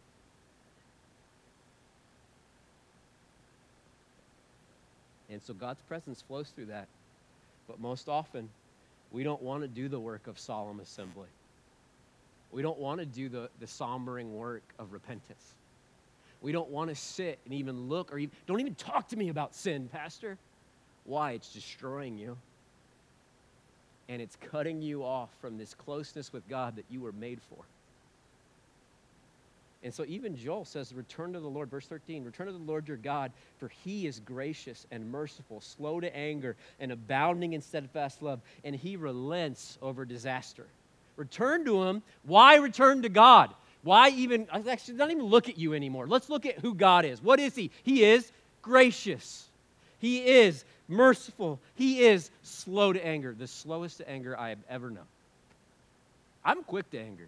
And 5.28 5.42
so 5.42 5.54
God's 5.54 5.82
presence 5.82 6.22
flows 6.22 6.50
through 6.54 6.66
that. 6.66 6.88
But 7.68 7.80
most 7.80 8.08
often, 8.08 8.48
we 9.12 9.22
don't 9.22 9.42
want 9.42 9.62
to 9.62 9.68
do 9.68 9.88
the 9.88 9.98
work 9.98 10.26
of 10.26 10.38
solemn 10.38 10.80
assembly. 10.80 11.28
We 12.52 12.62
don't 12.62 12.78
want 12.78 13.00
to 13.00 13.06
do 13.06 13.28
the, 13.28 13.48
the 13.60 13.66
sombering 13.66 14.32
work 14.32 14.62
of 14.78 14.92
repentance. 14.92 15.54
We 16.42 16.52
don't 16.52 16.70
want 16.70 16.88
to 16.90 16.96
sit 16.96 17.38
and 17.44 17.54
even 17.54 17.88
look 17.88 18.12
or 18.12 18.18
even, 18.18 18.34
don't 18.46 18.60
even 18.60 18.74
talk 18.74 19.08
to 19.08 19.16
me 19.16 19.28
about 19.28 19.54
sin, 19.54 19.88
Pastor. 19.92 20.38
Why? 21.04 21.32
It's 21.32 21.52
destroying 21.52 22.18
you. 22.18 22.36
And 24.08 24.20
it's 24.20 24.36
cutting 24.50 24.82
you 24.82 25.04
off 25.04 25.28
from 25.40 25.58
this 25.58 25.74
closeness 25.74 26.32
with 26.32 26.48
God 26.48 26.76
that 26.76 26.84
you 26.90 27.00
were 27.00 27.12
made 27.12 27.40
for. 27.48 27.64
And 29.82 29.94
so 29.94 30.04
even 30.06 30.36
Joel 30.36 30.64
says, 30.64 30.92
Return 30.92 31.32
to 31.32 31.40
the 31.40 31.48
Lord, 31.48 31.70
verse 31.70 31.86
13, 31.86 32.24
return 32.24 32.46
to 32.46 32.52
the 32.52 32.58
Lord 32.58 32.86
your 32.88 32.98
God, 32.98 33.32
for 33.58 33.68
he 33.68 34.06
is 34.06 34.20
gracious 34.20 34.86
and 34.90 35.10
merciful, 35.10 35.60
slow 35.60 36.00
to 36.00 36.14
anger, 36.14 36.56
and 36.80 36.92
abounding 36.92 37.54
in 37.54 37.62
steadfast 37.62 38.22
love, 38.22 38.40
and 38.62 38.76
he 38.76 38.96
relents 38.96 39.78
over 39.80 40.04
disaster. 40.04 40.66
Return 41.20 41.66
to 41.66 41.82
him. 41.82 42.02
Why 42.22 42.56
return 42.56 43.02
to 43.02 43.10
God? 43.10 43.52
Why 43.82 44.08
even, 44.08 44.48
actually, 44.50 44.94
not 44.94 45.10
even 45.10 45.24
look 45.24 45.50
at 45.50 45.58
you 45.58 45.74
anymore. 45.74 46.06
Let's 46.06 46.30
look 46.30 46.46
at 46.46 46.58
who 46.60 46.72
God 46.74 47.04
is. 47.04 47.22
What 47.22 47.38
is 47.38 47.54
he? 47.54 47.70
He 47.82 48.04
is 48.04 48.32
gracious, 48.62 49.46
he 49.98 50.24
is 50.24 50.64
merciful, 50.88 51.60
he 51.74 52.00
is 52.00 52.30
slow 52.42 52.94
to 52.94 53.06
anger, 53.06 53.34
the 53.38 53.46
slowest 53.46 53.98
to 53.98 54.08
anger 54.08 54.34
I 54.38 54.48
have 54.48 54.60
ever 54.70 54.88
known. 54.88 55.04
I'm 56.42 56.62
quick 56.62 56.90
to 56.92 56.98
anger. 56.98 57.26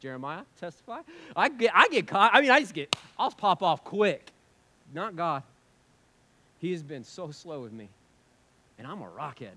Jeremiah, 0.00 0.42
testify. 0.58 1.00
I 1.36 1.50
get, 1.50 1.72
I 1.74 1.88
get 1.88 2.06
caught. 2.06 2.30
I 2.32 2.40
mean, 2.40 2.50
I 2.50 2.60
just 2.60 2.72
get, 2.72 2.96
I'll 3.18 3.30
pop 3.30 3.62
off 3.62 3.84
quick. 3.84 4.30
Not 4.94 5.16
God. 5.16 5.42
He 6.60 6.72
has 6.72 6.82
been 6.82 7.04
so 7.04 7.30
slow 7.30 7.60
with 7.60 7.72
me, 7.72 7.90
and 8.78 8.86
I'm 8.86 9.02
a 9.02 9.08
rockhead. 9.08 9.56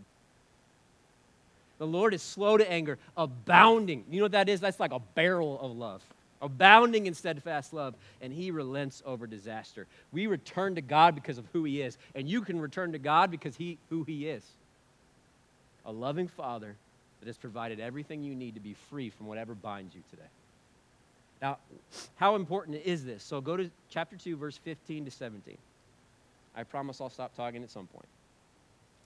The 1.82 1.88
Lord 1.88 2.14
is 2.14 2.22
slow 2.22 2.58
to 2.58 2.72
anger, 2.72 3.00
abounding. 3.18 4.06
You 4.12 4.20
know 4.20 4.26
what 4.26 4.34
that 4.34 4.48
is? 4.48 4.60
That's 4.60 4.80
like 4.80 4.92
a 4.92 5.00
barrel 5.00 5.60
of 5.60 5.76
love. 5.76 6.04
Abounding 6.40 7.08
in 7.08 7.16
steadfast 7.16 7.74
love, 7.74 7.96
and 8.22 8.32
he 8.32 8.52
relents 8.52 9.02
over 9.04 9.26
disaster. 9.26 9.88
We 10.12 10.28
return 10.28 10.76
to 10.76 10.82
God 10.82 11.16
because 11.16 11.40
of 11.40 11.46
who 11.54 11.64
he 11.64 11.82
is, 11.82 11.98
and 12.14 12.30
you 12.30 12.44
can 12.44 12.62
return 12.62 12.92
to 12.92 13.00
God 13.00 13.32
because 13.32 13.56
he 13.56 13.80
who 13.90 14.04
he 14.04 14.28
is. 14.28 14.44
A 15.88 15.92
loving 15.92 16.28
father 16.28 16.76
that 17.20 17.26
has 17.26 17.40
provided 17.40 17.80
everything 17.80 18.24
you 18.24 18.36
need 18.36 18.54
to 18.54 18.62
be 18.62 18.76
free 18.92 19.10
from 19.10 19.26
whatever 19.26 19.56
binds 19.56 19.96
you 19.96 20.04
today. 20.12 20.30
Now, 21.42 21.58
how 22.18 22.36
important 22.36 22.80
is 22.86 23.04
this? 23.04 23.24
So 23.24 23.42
go 23.42 23.58
to 23.58 23.72
chapter 23.90 24.16
2, 24.18 24.38
verse 24.38 24.58
15 24.58 25.06
to 25.06 25.10
17. 25.10 25.58
I 26.56 26.62
promise 26.62 27.02
I'll 27.02 27.10
stop 27.10 27.36
talking 27.36 27.64
at 27.64 27.72
some 27.72 27.88
point. 27.88 28.08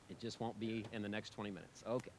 It 0.10 0.20
just 0.20 0.42
won't 0.42 0.60
be 0.60 0.84
in 0.92 1.02
the 1.02 1.10
next 1.10 1.30
20 1.36 1.52
minutes. 1.52 1.82
Okay. 1.88 2.12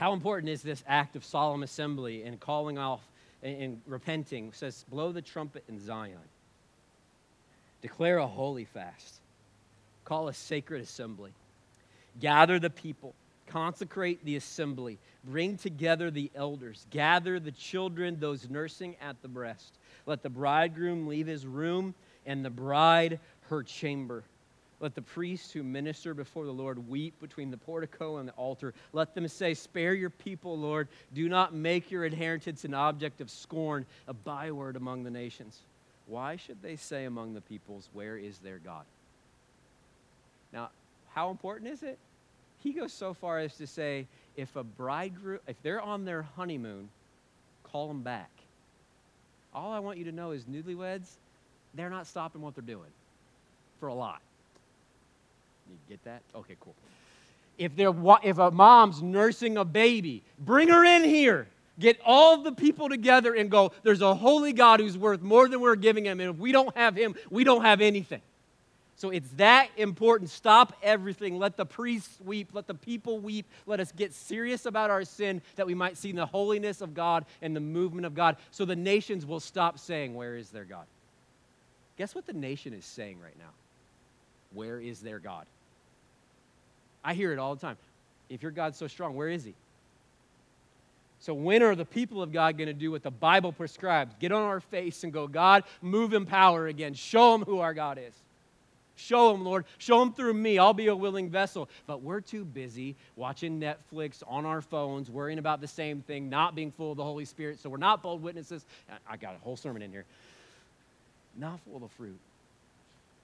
How 0.00 0.14
important 0.14 0.48
is 0.48 0.62
this 0.62 0.82
act 0.88 1.14
of 1.14 1.26
solemn 1.26 1.62
assembly 1.62 2.22
and 2.22 2.40
calling 2.40 2.78
off 2.78 3.02
and, 3.42 3.82
repenting? 3.86 4.48
It 4.48 4.56
says, 4.56 4.82
blow 4.88 5.12
the 5.12 5.20
trumpet 5.20 5.62
in 5.68 5.78
Zion. 5.78 6.16
Declare 7.82 8.16
a 8.16 8.26
holy 8.26 8.64
fast. 8.64 9.16
Call 10.06 10.28
a 10.28 10.32
sacred 10.32 10.80
assembly. 10.80 11.32
Gather 12.18 12.58
the 12.58 12.70
people. 12.70 13.14
Consecrate 13.46 14.24
the 14.24 14.36
assembly. 14.36 14.96
Bring 15.22 15.58
together 15.58 16.10
the 16.10 16.30
elders. 16.34 16.86
Gather 16.88 17.38
the 17.38 17.52
children, 17.52 18.16
those 18.18 18.48
nursing 18.48 18.96
at 19.02 19.20
the 19.20 19.28
breast. 19.28 19.74
Let 20.06 20.22
the 20.22 20.30
bridegroom 20.30 21.08
leave 21.08 21.26
his 21.26 21.46
room 21.46 21.94
and 22.24 22.42
the 22.42 22.48
bride 22.48 23.20
her 23.50 23.62
chamber. 23.62 24.24
Let 24.80 24.94
the 24.94 25.02
priests 25.02 25.52
who 25.52 25.62
minister 25.62 26.14
before 26.14 26.46
the 26.46 26.52
Lord 26.52 26.88
weep 26.88 27.14
between 27.20 27.50
the 27.50 27.58
portico 27.58 28.16
and 28.16 28.28
the 28.28 28.32
altar. 28.32 28.72
Let 28.94 29.14
them 29.14 29.28
say, 29.28 29.52
Spare 29.52 29.92
your 29.92 30.10
people, 30.10 30.58
Lord. 30.58 30.88
Do 31.14 31.28
not 31.28 31.54
make 31.54 31.90
your 31.90 32.06
inheritance 32.06 32.64
an 32.64 32.72
object 32.72 33.20
of 33.20 33.30
scorn, 33.30 33.84
a 34.08 34.14
byword 34.14 34.76
among 34.76 35.04
the 35.04 35.10
nations. 35.10 35.60
Why 36.06 36.36
should 36.36 36.62
they 36.62 36.76
say 36.76 37.04
among 37.04 37.34
the 37.34 37.42
peoples, 37.42 37.90
Where 37.92 38.16
is 38.16 38.38
their 38.38 38.58
God? 38.58 38.84
Now, 40.52 40.70
how 41.14 41.30
important 41.30 41.70
is 41.70 41.82
it? 41.82 41.98
He 42.62 42.72
goes 42.72 42.92
so 42.92 43.14
far 43.14 43.38
as 43.38 43.56
to 43.56 43.66
say, 43.66 44.06
if 44.36 44.56
a 44.56 44.64
bridegroom, 44.64 45.40
if 45.46 45.60
they're 45.62 45.80
on 45.80 46.04
their 46.04 46.22
honeymoon, 46.22 46.88
call 47.64 47.88
them 47.88 48.02
back. 48.02 48.30
All 49.54 49.72
I 49.72 49.78
want 49.78 49.98
you 49.98 50.04
to 50.04 50.12
know 50.12 50.30
is 50.30 50.44
newlyweds, 50.44 51.06
they're 51.74 51.90
not 51.90 52.06
stopping 52.06 52.40
what 52.40 52.54
they're 52.54 52.62
doing 52.62 52.90
for 53.78 53.88
a 53.88 53.94
lot. 53.94 54.20
You 55.70 55.76
get 55.88 56.04
that? 56.04 56.22
Okay, 56.34 56.56
cool. 56.60 56.74
If, 57.58 57.76
they're, 57.76 57.94
if 58.22 58.38
a 58.38 58.50
mom's 58.50 59.02
nursing 59.02 59.56
a 59.56 59.64
baby, 59.64 60.22
bring 60.38 60.68
her 60.68 60.84
in 60.84 61.04
here. 61.04 61.46
Get 61.78 61.98
all 62.04 62.42
the 62.42 62.52
people 62.52 62.88
together 62.88 63.34
and 63.34 63.50
go, 63.50 63.72
there's 63.82 64.02
a 64.02 64.14
holy 64.14 64.52
God 64.52 64.80
who's 64.80 64.98
worth 64.98 65.22
more 65.22 65.48
than 65.48 65.60
we're 65.60 65.76
giving 65.76 66.04
him. 66.04 66.20
And 66.20 66.30
if 66.30 66.36
we 66.36 66.52
don't 66.52 66.76
have 66.76 66.94
him, 66.94 67.14
we 67.30 67.42
don't 67.42 67.62
have 67.62 67.80
anything. 67.80 68.20
So 68.96 69.08
it's 69.08 69.30
that 69.38 69.70
important. 69.78 70.28
Stop 70.28 70.74
everything. 70.82 71.38
Let 71.38 71.56
the 71.56 71.64
priests 71.64 72.18
weep. 72.22 72.50
Let 72.52 72.66
the 72.66 72.74
people 72.74 73.18
weep. 73.18 73.46
Let 73.64 73.80
us 73.80 73.92
get 73.92 74.12
serious 74.12 74.66
about 74.66 74.90
our 74.90 75.04
sin 75.04 75.40
that 75.56 75.66
we 75.66 75.74
might 75.74 75.96
see 75.96 76.12
the 76.12 76.26
holiness 76.26 76.82
of 76.82 76.92
God 76.92 77.24
and 77.40 77.56
the 77.56 77.60
movement 77.60 78.04
of 78.04 78.14
God 78.14 78.36
so 78.50 78.66
the 78.66 78.76
nations 78.76 79.24
will 79.24 79.40
stop 79.40 79.78
saying, 79.78 80.14
Where 80.14 80.36
is 80.36 80.50
their 80.50 80.64
God? 80.64 80.84
Guess 81.96 82.14
what 82.14 82.26
the 82.26 82.34
nation 82.34 82.74
is 82.74 82.84
saying 82.84 83.18
right 83.22 83.38
now? 83.38 83.52
Where 84.52 84.78
is 84.78 85.00
their 85.00 85.18
God? 85.18 85.46
I 87.04 87.14
hear 87.14 87.32
it 87.32 87.38
all 87.38 87.54
the 87.54 87.60
time. 87.60 87.76
If 88.28 88.42
your 88.42 88.52
God's 88.52 88.78
so 88.78 88.86
strong, 88.86 89.16
where 89.16 89.28
is 89.28 89.44
he? 89.44 89.54
So, 91.20 91.34
when 91.34 91.62
are 91.62 91.74
the 91.74 91.84
people 91.84 92.22
of 92.22 92.32
God 92.32 92.56
going 92.56 92.68
to 92.68 92.72
do 92.72 92.90
what 92.90 93.02
the 93.02 93.10
Bible 93.10 93.52
prescribes? 93.52 94.14
Get 94.18 94.32
on 94.32 94.42
our 94.42 94.60
face 94.60 95.04
and 95.04 95.12
go, 95.12 95.26
God, 95.26 95.64
move 95.82 96.14
in 96.14 96.24
power 96.24 96.66
again. 96.66 96.94
Show 96.94 97.32
them 97.32 97.44
who 97.44 97.58
our 97.58 97.74
God 97.74 97.98
is. 97.98 98.14
Show 98.96 99.32
them, 99.32 99.44
Lord. 99.44 99.64
Show 99.78 99.98
them 100.00 100.12
through 100.12 100.34
me. 100.34 100.58
I'll 100.58 100.74
be 100.74 100.88
a 100.88 100.96
willing 100.96 101.30
vessel. 101.30 101.68
But 101.86 102.02
we're 102.02 102.20
too 102.20 102.44
busy 102.44 102.96
watching 103.16 103.60
Netflix 103.60 104.22
on 104.26 104.46
our 104.46 104.60
phones, 104.60 105.10
worrying 105.10 105.38
about 105.38 105.60
the 105.60 105.68
same 105.68 106.02
thing, 106.02 106.28
not 106.28 106.54
being 106.54 106.70
full 106.70 106.92
of 106.92 106.96
the 106.96 107.04
Holy 107.04 107.24
Spirit. 107.24 107.58
So 107.60 107.70
we're 107.70 107.78
not 107.78 108.02
bold 108.02 108.22
witnesses. 108.22 108.64
I 109.08 109.16
got 109.16 109.34
a 109.34 109.38
whole 109.38 109.56
sermon 109.56 109.82
in 109.82 109.90
here. 109.90 110.04
Not 111.36 111.60
full 111.60 111.82
of 111.82 111.90
fruit. 111.92 112.18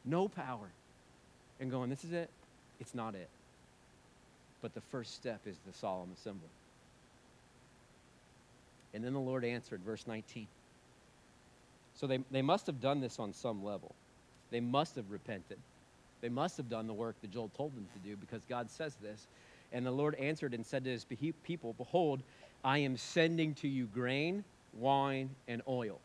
No 0.04 0.28
power. 0.28 0.68
And 1.60 1.70
going, 1.70 1.90
this 1.90 2.04
is 2.04 2.12
it. 2.12 2.30
It's 2.80 2.94
not 2.94 3.14
it. 3.14 3.28
But 4.66 4.74
the 4.74 4.80
first 4.80 5.14
step 5.14 5.42
is 5.46 5.54
the 5.64 5.72
solemn 5.72 6.08
assembly. 6.12 6.48
And 8.92 9.04
then 9.04 9.12
the 9.12 9.20
Lord 9.20 9.44
answered, 9.44 9.80
verse 9.86 10.08
19. 10.08 10.48
So 11.94 12.08
they, 12.08 12.18
they 12.32 12.42
must 12.42 12.66
have 12.66 12.80
done 12.80 13.00
this 13.00 13.20
on 13.20 13.32
some 13.32 13.64
level. 13.64 13.94
They 14.50 14.58
must 14.58 14.96
have 14.96 15.08
repented. 15.08 15.58
They 16.20 16.28
must 16.28 16.56
have 16.56 16.68
done 16.68 16.88
the 16.88 16.92
work 16.92 17.14
that 17.20 17.30
Joel 17.30 17.52
told 17.56 17.76
them 17.76 17.86
to 17.92 18.08
do 18.08 18.16
because 18.16 18.42
God 18.48 18.68
says 18.68 18.96
this. 19.00 19.28
And 19.70 19.86
the 19.86 19.92
Lord 19.92 20.16
answered 20.16 20.52
and 20.52 20.66
said 20.66 20.82
to 20.82 20.90
his 20.90 21.04
people, 21.44 21.72
Behold, 21.78 22.24
I 22.64 22.78
am 22.78 22.96
sending 22.96 23.54
to 23.54 23.68
you 23.68 23.84
grain, 23.84 24.42
wine, 24.76 25.30
and 25.46 25.62
oil. 25.68 26.00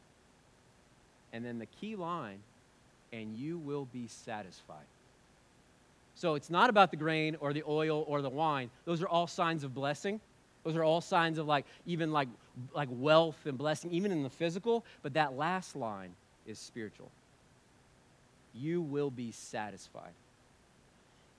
And 1.33 1.43
then 1.43 1.57
the 1.57 1.65
key 1.65 1.95
line, 1.95 2.41
and 3.11 3.35
you 3.35 3.57
will 3.57 3.87
be 3.91 4.05
satisfied. 4.07 4.85
So 6.21 6.35
it's 6.35 6.51
not 6.51 6.69
about 6.69 6.91
the 6.91 6.97
grain 6.97 7.35
or 7.39 7.51
the 7.51 7.63
oil 7.67 8.05
or 8.07 8.21
the 8.21 8.29
wine. 8.29 8.69
Those 8.85 9.01
are 9.01 9.07
all 9.07 9.25
signs 9.25 9.63
of 9.63 9.73
blessing. 9.73 10.21
Those 10.63 10.75
are 10.75 10.83
all 10.83 11.01
signs 11.01 11.39
of 11.39 11.47
like 11.47 11.65
even 11.87 12.11
like 12.11 12.27
like 12.75 12.89
wealth 12.91 13.39
and 13.45 13.57
blessing, 13.57 13.91
even 13.91 14.11
in 14.11 14.21
the 14.21 14.29
physical. 14.29 14.85
But 15.01 15.15
that 15.15 15.35
last 15.35 15.75
line 15.75 16.13
is 16.45 16.59
spiritual. 16.59 17.09
You 18.53 18.83
will 18.83 19.09
be 19.09 19.31
satisfied. 19.31 20.13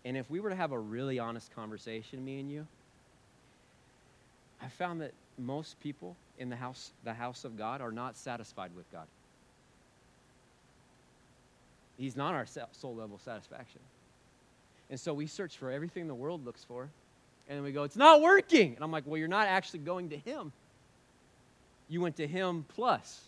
And 0.05 0.17
if 0.17 0.29
we 0.29 0.41
were 0.41 0.51
to 0.51 0.57
have 0.57 0.73
a 0.73 0.79
really 0.81 1.21
honest 1.21 1.55
conversation, 1.55 2.25
me 2.25 2.41
and 2.41 2.51
you, 2.51 2.67
I 4.61 4.67
found 4.67 5.01
that 5.01 5.13
most 5.39 5.79
people 5.79 6.17
in 6.41 6.51
the 6.51 6.57
house, 6.57 6.91
the 7.05 7.15
house 7.15 7.45
of 7.45 7.57
God, 7.57 7.81
are 7.81 7.93
not 7.93 8.17
satisfied 8.17 8.73
with 8.77 8.91
God. 8.91 9.07
He's 11.97 12.17
not 12.17 12.35
our 12.35 12.47
soul 12.73 12.97
level 12.97 13.21
satisfaction. 13.25 13.79
And 14.93 15.01
so 15.01 15.15
we 15.15 15.27
search 15.27 15.57
for 15.57 15.71
everything 15.71 16.07
the 16.07 16.15
world 16.15 16.45
looks 16.45 16.63
for. 16.65 16.83
And 17.49 17.57
then 17.57 17.65
we 17.65 17.73
go, 17.73 17.85
it's 17.85 17.97
not 17.97 18.21
working. 18.21 18.75
And 18.75 18.85
I'm 18.85 18.93
like, 18.93 19.05
well, 19.07 19.17
you're 19.17 19.27
not 19.27 19.49
actually 19.49 19.79
going 19.81 20.11
to 20.11 20.19
Him. 20.19 20.53
You 21.89 22.03
went 22.03 22.17
to 22.19 22.27
Him 22.27 22.67
plus. 22.75 23.23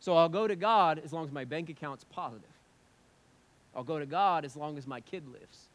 So 0.00 0.16
I'll 0.16 0.30
go 0.30 0.48
to 0.48 0.56
God 0.56 1.02
as 1.04 1.12
long 1.12 1.26
as 1.26 1.32
my 1.32 1.44
bank 1.44 1.68
account's 1.68 2.04
positive. 2.04 2.48
I'll 3.76 3.84
go 3.84 3.98
to 3.98 4.06
God 4.06 4.46
as 4.46 4.56
long 4.56 4.78
as 4.78 4.86
my 4.86 5.02
kid 5.02 5.22
lives. 5.30 5.68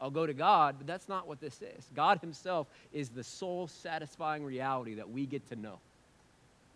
I'll 0.00 0.12
go 0.12 0.26
to 0.26 0.32
God, 0.32 0.76
but 0.78 0.86
that's 0.86 1.08
not 1.08 1.26
what 1.26 1.40
this 1.40 1.60
is. 1.60 1.90
God 1.96 2.20
Himself 2.20 2.68
is 2.92 3.08
the 3.08 3.24
soul 3.24 3.66
satisfying 3.66 4.44
reality 4.44 4.94
that 4.94 5.10
we 5.10 5.26
get 5.26 5.48
to 5.48 5.56
know. 5.56 5.80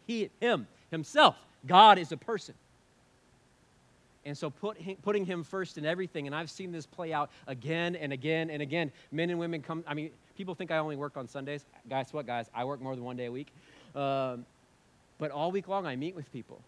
He, 0.09 0.29
Him, 0.41 0.67
Himself. 0.91 1.37
God 1.69 1.99
is 1.99 2.11
a 2.11 2.17
person. 2.17 2.57
And 4.25 4.39
so 4.39 4.51
put 4.51 4.79
him, 4.79 4.97
putting 5.03 5.25
him 5.25 5.43
first 5.43 5.79
in 5.79 5.85
everything, 5.85 6.27
and 6.27 6.35
I've 6.35 6.51
seen 6.51 6.71
this 6.71 6.87
play 6.87 7.13
out 7.13 7.31
again 7.49 7.97
and 7.97 8.13
again 8.13 8.51
and 8.51 8.63
again. 8.63 8.93
Men 9.11 9.31
and 9.31 9.39
women 9.39 9.63
come, 9.63 9.83
I 9.87 9.95
mean, 9.95 10.11
people 10.37 10.55
think 10.55 10.71
I 10.71 10.79
only 10.79 10.97
work 10.97 11.17
on 11.17 11.27
Sundays. 11.27 11.65
Guys, 11.89 12.13
what, 12.13 12.27
guys? 12.27 12.49
I 12.55 12.65
work 12.65 12.81
more 12.81 12.95
than 12.95 13.05
one 13.05 13.17
day 13.17 13.27
a 13.27 13.33
week. 13.33 13.49
Um, 13.97 14.47
but 15.19 15.31
all 15.31 15.51
week 15.51 15.69
long, 15.69 15.87
I 15.87 15.97
meet 15.97 16.15
with 16.15 16.33
people. 16.33 16.63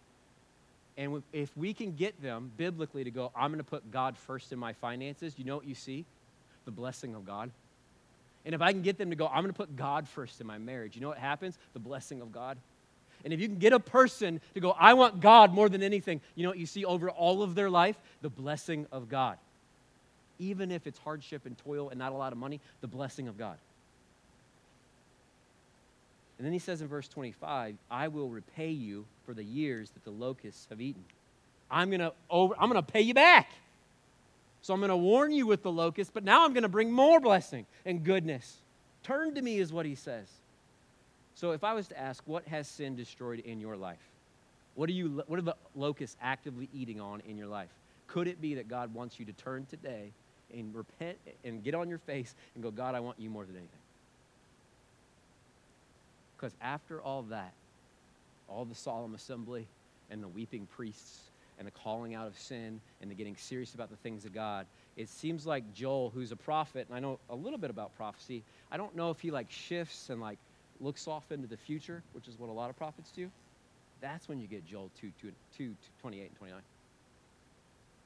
And 0.97 1.23
if 1.33 1.57
we 1.57 1.75
can 1.75 1.95
get 1.95 2.21
them 2.23 2.53
biblically 2.57 3.05
to 3.05 3.11
go, 3.11 3.33
I'm 3.35 3.51
going 3.51 3.59
to 3.59 3.65
put 3.65 3.91
God 3.91 4.17
first 4.17 4.53
in 4.53 4.59
my 4.59 4.73
finances, 4.73 5.35
you 5.37 5.45
know 5.45 5.57
what 5.57 5.67
you 5.67 5.75
see? 5.75 6.05
The 6.65 6.71
blessing 6.71 7.15
of 7.15 7.27
God. 7.27 7.51
And 8.45 8.55
if 8.55 8.61
I 8.61 8.73
can 8.73 8.83
get 8.83 8.99
them 8.99 9.11
to 9.11 9.17
go, 9.17 9.27
I'm 9.27 9.43
going 9.43 9.53
to 9.53 9.57
put 9.57 9.75
God 9.75 10.09
first 10.09 10.41
in 10.41 10.47
my 10.47 10.59
marriage, 10.59 10.95
you 10.95 11.01
know 11.01 11.09
what 11.09 11.19
happens? 11.19 11.59
The 11.73 11.79
blessing 11.79 12.21
of 12.21 12.31
God. 12.31 12.59
And 13.25 13.33
if 13.33 13.41
you 13.41 13.49
can 13.49 13.59
get 13.59 13.73
a 13.73 13.81
person 13.81 14.41
to 14.53 14.61
go, 14.61 14.73
I 14.79 14.95
want 14.95 15.21
God 15.21 15.53
more 15.53 15.69
than 15.69 15.83
anything, 15.83 16.21
you 16.35 16.43
know 16.43 16.51
what 16.51 16.59
you 16.59 16.67
see 16.67 16.85
over 16.85 17.11
all 17.11 17.43
of 17.43 17.55
their 17.55 17.71
life? 17.71 17.97
The 18.21 18.29
blessing 18.29 18.87
of 18.93 19.09
God. 19.09 19.39
Even 20.39 20.71
if 20.71 20.87
it's 20.87 20.99
hardship 20.99 21.47
and 21.47 21.57
toil 21.57 21.89
and 21.89 21.99
not 21.99 22.13
a 22.13 22.17
lot 22.17 22.33
of 22.33 22.39
money, 22.39 22.61
the 22.83 22.87
blessing 22.87 23.29
of 23.29 23.39
God. 23.39 23.57
And 26.39 26.47
then 26.47 26.53
he 26.53 26.59
says 26.59 26.83
in 26.83 26.89
verse 26.89 27.09
25, 27.09 27.77
I 27.91 28.09
will 28.09 28.29
repay 28.29 28.71
you 28.71 29.07
for 29.25 29.35
the 29.35 29.45
years 29.45 29.91
that 29.91 30.05
the 30.05 30.11
locusts 30.11 30.67
have 30.69 30.81
eaten. 30.81 31.05
I'm 31.71 31.89
going 31.89 32.01
to 32.01 32.13
over 32.29 32.55
I'm 32.59 32.71
going 32.71 32.83
to 32.83 32.93
pay 32.93 33.01
you 33.01 33.15
back. 33.15 33.51
So 34.61 34.75
I'm 34.75 34.81
going 34.81 34.91
to 34.91 34.97
warn 34.97 35.31
you 35.31 35.47
with 35.47 35.63
the 35.63 35.71
locusts, 35.71 36.11
but 36.13 36.25
now 36.25 36.45
I'm 36.45 36.53
going 36.53 36.63
to 36.63 36.69
bring 36.69 36.91
more 36.91 37.21
blessing 37.21 37.67
and 37.85 38.03
goodness. 38.03 38.59
Turn 39.03 39.35
to 39.35 39.43
me 39.43 39.59
is 39.59 39.73
what 39.73 39.85
he 39.85 39.95
says. 39.95 40.27
So 41.35 41.51
if 41.51 41.65
I 41.65 41.75
was 41.75 41.89
to 41.89 41.99
ask, 41.99 42.23
what 42.27 42.47
has 42.47 42.69
sin 42.69 42.95
destroyed 42.95 43.41
in 43.41 43.61
your 43.61 43.77
life? 43.77 43.99
What 44.75 44.89
are, 44.89 44.93
you, 44.93 45.23
what 45.27 45.39
are 45.39 45.43
the 45.43 45.57
locusts 45.75 46.17
actively 46.21 46.69
eating 46.73 47.01
on 47.01 47.23
in 47.29 47.37
your 47.37 47.47
life? 47.47 47.71
Could 48.07 48.29
it 48.29 48.41
be 48.41 48.55
that 48.55 48.69
God 48.69 48.93
wants 48.95 49.19
you 49.19 49.25
to 49.27 49.33
turn 49.33 49.67
today 49.67 50.13
and 50.53 50.75
repent 50.75 51.19
and 51.45 51.63
get 51.63 51.75
on 51.75 51.89
your 51.89 51.99
face 51.99 52.35
and 52.55 52.63
go, 52.63 52.71
God, 52.71 52.95
I 52.95 53.01
want 53.01 53.19
you 53.19 53.31
more 53.31 53.45
than 53.45 53.57
anything? 53.57 53.79
Because 56.37 56.55
after 56.61 57.01
all 57.01 57.23
that, 57.23 57.53
all 58.49 58.65
the 58.65 58.75
solemn 58.75 59.15
assembly 59.15 59.67
and 60.11 60.23
the 60.23 60.29
weeping 60.29 60.67
priests 60.77 61.31
and 61.59 61.67
the 61.67 61.73
calling 61.73 62.15
out 62.15 62.27
of 62.27 62.39
sin 62.39 62.81
and 63.01 63.11
the 63.11 63.15
getting 63.15 63.37
serious 63.37 63.75
about 63.75 63.91
the 63.91 63.97
things 63.97 64.25
of 64.25 64.35
God, 64.35 64.67
it 64.97 65.09
seems 65.09 65.47
like 65.47 65.73
Joel, 65.73 66.11
who's 66.15 66.33
a 66.33 66.37
prophet, 66.37 66.87
and 66.89 66.97
I 66.97 67.01
know 67.01 67.19
a 67.31 67.35
little 67.35 67.59
bit 67.59 67.71
about 67.71 67.97
prophecy, 67.97 68.43
I 68.71 68.77
don't 68.77 68.95
know 68.95 69.11
if 69.11 69.21
he 69.21 69.31
like 69.31 69.51
shifts 69.51 70.11
and 70.11 70.21
like 70.21 70.39
looks 70.85 71.09
off 71.09 71.33
into 71.33 71.47
the 71.47 71.57
future, 71.57 72.03
which 72.13 72.29
is 72.29 72.39
what 72.39 72.51
a 72.51 72.53
lot 72.53 72.71
of 72.71 72.77
prophets 72.77 73.11
do, 73.11 73.31
that's 74.01 74.29
when 74.29 74.41
you 74.41 74.47
get 74.47 74.67
Joel 74.67 74.91
2, 75.01 75.11
2, 75.21 75.33
2 75.57 75.75
28 76.01 76.27
and 76.27 76.37
29. 76.37 76.61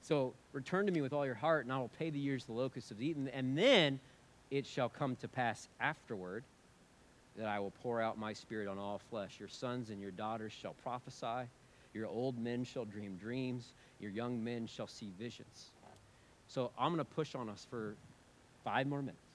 So 0.01 0.33
return 0.53 0.87
to 0.87 0.93
me 0.93 1.01
with 1.01 1.13
all 1.13 1.27
your 1.27 1.35
heart, 1.35 1.65
and 1.65 1.73
I 1.73 1.79
will 1.79 1.91
pay 1.99 2.11
the 2.11 2.19
years 2.19 2.45
the 2.45 2.53
locusts 2.53 2.91
have 2.91 3.03
eaten. 3.03 3.29
And 3.29 3.59
then 3.59 4.01
it 4.51 4.67
shall 4.67 4.89
come 4.89 5.17
to 5.17 5.29
pass 5.29 5.69
afterward 5.81 6.45
that 7.37 7.47
I 7.47 7.59
will 7.61 7.73
pour 7.83 8.01
out 8.01 8.19
my 8.19 8.33
spirit 8.33 8.69
on 8.69 8.79
all 8.79 9.01
flesh. 9.11 9.37
Your 9.39 9.49
sons 9.49 9.91
and 9.91 10.01
your 10.01 10.11
daughters 10.11 10.53
shall 10.53 10.75
prophesy. 10.83 11.49
Your 11.95 12.07
old 12.07 12.39
men 12.39 12.65
shall 12.65 12.85
dream 12.85 13.17
dreams, 13.17 13.73
your 13.99 14.11
young 14.11 14.43
men 14.43 14.67
shall 14.67 14.87
see 14.87 15.11
visions. 15.19 15.71
So 16.47 16.71
I'm 16.79 16.93
going 16.95 17.05
to 17.05 17.05
push 17.05 17.35
on 17.35 17.49
us 17.49 17.67
for 17.69 17.97
five 18.65 18.87
more 18.87 19.01
minutes. 19.01 19.28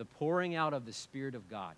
The 0.00 0.06
pouring 0.06 0.54
out 0.54 0.72
of 0.72 0.86
the 0.86 0.94
Spirit 0.94 1.34
of 1.34 1.46
God 1.50 1.74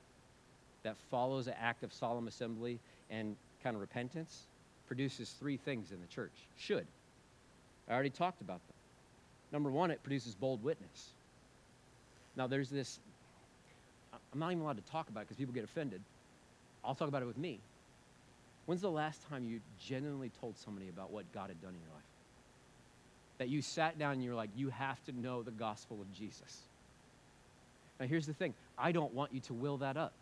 that 0.85 0.95
follows 1.11 1.49
an 1.49 1.55
act 1.61 1.83
of 1.83 1.93
solemn 1.93 2.29
assembly 2.29 2.79
and 3.11 3.35
kind 3.65 3.75
of 3.75 3.81
repentance 3.81 4.43
produces 4.87 5.31
three 5.41 5.57
things 5.57 5.91
in 5.91 6.01
the 6.01 6.07
church. 6.07 6.31
Should. 6.57 6.87
I 7.89 7.95
already 7.95 8.11
talked 8.11 8.41
about 8.41 8.61
them. 8.69 8.77
Number 9.51 9.73
one, 9.73 9.91
it 9.91 10.01
produces 10.05 10.37
bold 10.37 10.63
witness. 10.63 11.09
Now, 12.37 12.47
there's 12.47 12.71
this, 12.71 13.01
I'm 14.33 14.39
not 14.39 14.53
even 14.53 14.63
allowed 14.63 14.77
to 14.77 14.93
talk 14.93 15.09
about 15.09 15.23
it 15.23 15.25
because 15.25 15.39
people 15.39 15.53
get 15.53 15.65
offended. 15.65 16.01
I'll 16.85 16.95
talk 16.95 17.09
about 17.09 17.23
it 17.23 17.27
with 17.27 17.39
me. 17.39 17.59
When's 18.67 18.83
the 18.83 18.89
last 18.89 19.29
time 19.29 19.43
you 19.43 19.59
genuinely 19.85 20.31
told 20.41 20.57
somebody 20.57 20.89
about 20.89 21.11
what 21.11 21.25
God 21.33 21.49
had 21.49 21.61
done 21.61 21.71
in 21.71 21.81
your 21.81 21.93
life? 21.93 22.05
That 23.39 23.49
you 23.49 23.63
sat 23.63 23.99
down 23.99 24.13
and 24.13 24.23
you're 24.23 24.37
like, 24.37 24.51
you 24.55 24.69
have 24.69 25.03
to 25.07 25.13
know 25.13 25.43
the 25.43 25.51
gospel 25.51 26.01
of 26.01 26.13
Jesus. 26.15 26.61
Now, 28.03 28.09
here's 28.09 28.27
the 28.27 28.35
thing 28.35 28.53
I 28.77 28.91
don't 28.91 29.15
want 29.15 29.33
you 29.33 29.39
to 29.43 29.55
will 29.55 29.77
that 29.79 29.97
up. 29.97 30.13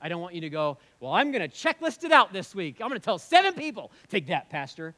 I 0.00 0.08
don't 0.08 0.22
want 0.22 0.36
you 0.36 0.40
to 0.42 0.48
go, 0.48 0.78
well, 1.00 1.12
I'm 1.12 1.32
going 1.32 1.42
to 1.42 1.48
checklist 1.48 2.04
it 2.04 2.12
out 2.12 2.32
this 2.32 2.54
week. 2.54 2.76
I'm 2.80 2.88
going 2.88 3.00
to 3.00 3.04
tell 3.04 3.18
seven 3.18 3.54
people. 3.54 3.90
Take 4.08 4.28
that, 4.28 4.48
Pastor. 4.50 4.94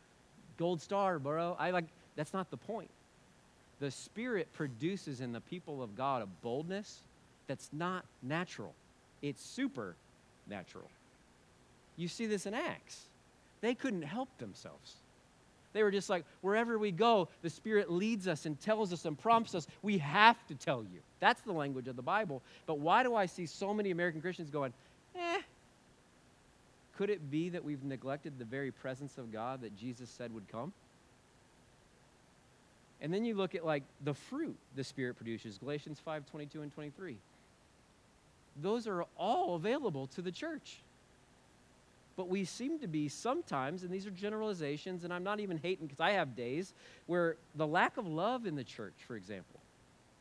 Gold 0.58 0.82
star, 0.82 1.18
bro. 1.18 1.56
I 1.58 1.70
like, 1.70 1.86
that's 2.14 2.34
not 2.34 2.50
the 2.50 2.58
point. 2.58 2.90
The 3.80 3.90
Spirit 3.90 4.52
produces 4.52 5.22
in 5.22 5.32
the 5.32 5.40
people 5.40 5.82
of 5.82 5.96
God 5.96 6.20
a 6.20 6.26
boldness 6.26 7.00
that's 7.46 7.70
not 7.72 8.04
natural, 8.22 8.74
it's 9.22 9.42
supernatural. 9.42 10.90
You 11.96 12.06
see 12.06 12.26
this 12.26 12.44
in 12.44 12.52
Acts. 12.52 13.06
They 13.62 13.74
couldn't 13.74 14.02
help 14.02 14.28
themselves. 14.36 14.96
They 15.72 15.82
were 15.82 15.90
just 15.90 16.10
like, 16.10 16.24
wherever 16.40 16.78
we 16.78 16.90
go, 16.90 17.28
the 17.42 17.50
Spirit 17.50 17.90
leads 17.90 18.28
us 18.28 18.46
and 18.46 18.60
tells 18.60 18.92
us 18.92 19.04
and 19.04 19.18
prompts 19.18 19.54
us. 19.54 19.66
We 19.82 19.98
have 19.98 20.46
to 20.48 20.54
tell 20.54 20.82
you. 20.82 21.00
That's 21.20 21.40
the 21.42 21.52
language 21.52 21.88
of 21.88 21.96
the 21.96 22.02
Bible. 22.02 22.42
But 22.66 22.78
why 22.78 23.02
do 23.02 23.14
I 23.14 23.26
see 23.26 23.46
so 23.46 23.72
many 23.72 23.90
American 23.90 24.20
Christians 24.20 24.50
going, 24.50 24.72
eh? 25.16 25.40
Could 26.96 27.10
it 27.10 27.30
be 27.30 27.48
that 27.48 27.64
we've 27.64 27.82
neglected 27.82 28.38
the 28.38 28.44
very 28.44 28.70
presence 28.70 29.16
of 29.18 29.32
God 29.32 29.62
that 29.62 29.76
Jesus 29.76 30.10
said 30.10 30.32
would 30.34 30.46
come? 30.50 30.72
And 33.00 33.12
then 33.12 33.24
you 33.24 33.34
look 33.34 33.54
at 33.54 33.64
like 33.64 33.82
the 34.04 34.14
fruit 34.14 34.56
the 34.76 34.84
Spirit 34.84 35.16
produces, 35.16 35.58
Galatians 35.58 36.00
5 36.04 36.26
22 36.30 36.62
and 36.62 36.72
23. 36.72 37.16
Those 38.60 38.86
are 38.86 39.06
all 39.16 39.56
available 39.56 40.06
to 40.08 40.22
the 40.22 40.30
church. 40.30 40.80
But 42.16 42.28
we 42.28 42.44
seem 42.44 42.78
to 42.80 42.86
be 42.86 43.08
sometimes, 43.08 43.82
and 43.82 43.90
these 43.90 44.06
are 44.06 44.10
generalizations, 44.10 45.04
and 45.04 45.12
I'm 45.12 45.24
not 45.24 45.40
even 45.40 45.56
hating 45.56 45.86
because 45.86 46.00
I 46.00 46.12
have 46.12 46.36
days 46.36 46.74
where 47.06 47.36
the 47.54 47.66
lack 47.66 47.96
of 47.96 48.06
love 48.06 48.46
in 48.46 48.54
the 48.54 48.64
church, 48.64 48.94
for 49.06 49.16
example, 49.16 49.60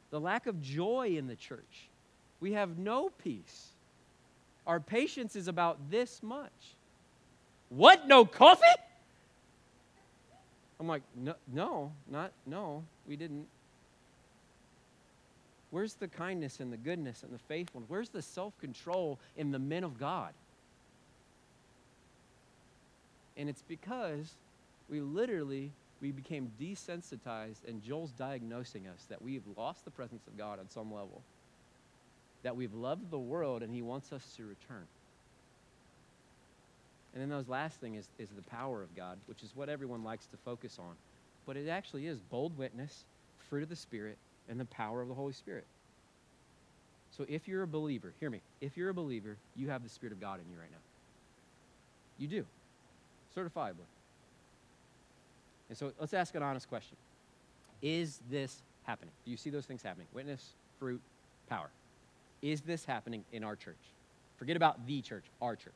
the 0.10 0.20
lack 0.20 0.48
of 0.48 0.62
joy 0.62 1.16
in 1.18 1.28
the 1.28 1.36
church, 1.36 1.90
we 2.40 2.54
have 2.54 2.78
no 2.78 3.10
peace. 3.10 3.68
Our 4.66 4.80
patience 4.80 5.36
is 5.36 5.48
about 5.48 5.78
this 5.90 6.24
much. 6.24 6.76
What? 7.70 8.08
No 8.08 8.26
coffee? 8.26 8.64
I'm 10.80 10.88
like, 10.88 11.04
no, 11.16 11.36
no, 11.54 11.92
not, 12.10 12.32
no, 12.46 12.84
we 13.08 13.16
didn't. 13.16 13.46
Where's 15.70 15.94
the 15.94 16.08
kindness 16.08 16.60
and 16.60 16.74
the 16.74 16.78
goodness 16.78 17.24
and 17.24 17.32
the 17.32 17.40
faithfulness? 17.40 17.90
Where's 17.90 18.10
the 18.10 18.22
self 18.22 18.58
control 18.60 19.20
in 19.38 19.52
the 19.52 19.60
men 19.60 19.84
of 19.84 20.00
God? 20.00 20.34
And 23.42 23.50
it's 23.50 23.64
because 23.64 24.36
we 24.88 25.02
literally 25.02 25.72
we 26.00 26.12
became 26.12 26.52
desensitized 26.62 27.68
and 27.68 27.82
Joel's 27.82 28.12
diagnosing 28.12 28.88
us 28.88 29.06
that 29.10 29.20
we've 29.20 29.42
lost 29.58 29.84
the 29.84 29.90
presence 29.90 30.28
of 30.28 30.38
God 30.38 30.60
on 30.60 30.70
some 30.70 30.94
level. 30.94 31.24
That 32.44 32.56
we've 32.56 32.74
loved 32.76 33.10
the 33.10 33.18
world 33.18 33.64
and 33.64 33.74
he 33.74 33.82
wants 33.82 34.14
us 34.14 34.24
to 34.38 34.44
return. 34.44 34.86
And 37.14 37.22
then 37.24 37.30
those 37.30 37.48
last 37.48 37.82
thing 37.82 37.96
is, 37.96 38.08
is 38.20 38.30
the 38.30 38.44
power 38.44 38.84
of 38.84 38.96
God, 38.96 39.18
which 39.26 39.42
is 39.42 39.56
what 39.56 39.70
everyone 39.70 40.04
likes 40.04 40.28
to 40.28 40.38
focus 40.46 40.78
on. 40.80 40.94
But 41.48 41.58
it 41.58 41.68
actually 41.68 42.06
is 42.06 42.20
bold 42.20 42.56
witness, 42.60 43.06
fruit 43.50 43.64
of 43.64 43.70
the 43.70 43.76
Spirit, 43.76 44.20
and 44.50 44.60
the 44.60 44.66
power 44.66 45.02
of 45.02 45.08
the 45.08 45.16
Holy 45.16 45.34
Spirit. 45.34 45.66
So 47.10 47.26
if 47.28 47.48
you're 47.48 47.64
a 47.64 47.68
believer, 47.68 48.14
hear 48.20 48.30
me, 48.30 48.42
if 48.62 48.78
you're 48.78 48.90
a 48.90 48.94
believer, 48.94 49.38
you 49.56 49.70
have 49.70 49.82
the 49.82 49.90
Spirit 49.90 50.14
of 50.14 50.22
God 50.22 50.40
in 50.40 50.52
you 50.52 50.60
right 50.60 50.72
now. 50.72 50.78
You 52.20 52.28
do 52.28 52.46
certifiably. 53.36 53.88
And 55.70 55.78
so 55.78 55.92
let's 56.00 56.14
ask 56.14 56.36
an 56.36 56.44
honest 56.44 56.68
question 56.68 56.98
Is 57.82 58.20
this 58.30 58.62
happening? 58.84 59.14
Do 59.26 59.32
you 59.32 59.38
see 59.38 59.50
those 59.50 59.66
things 59.66 59.82
happening? 59.82 60.08
Witness, 60.14 60.50
fruit, 60.80 61.02
power. 61.50 61.70
Is 62.42 62.62
this 62.62 62.86
happening 62.86 63.24
in 63.32 63.44
our 63.44 63.56
church? 63.56 63.78
Forget 64.38 64.58
about 64.58 64.86
the 64.88 65.02
church, 65.02 65.26
our 65.42 65.56
church. 65.56 65.74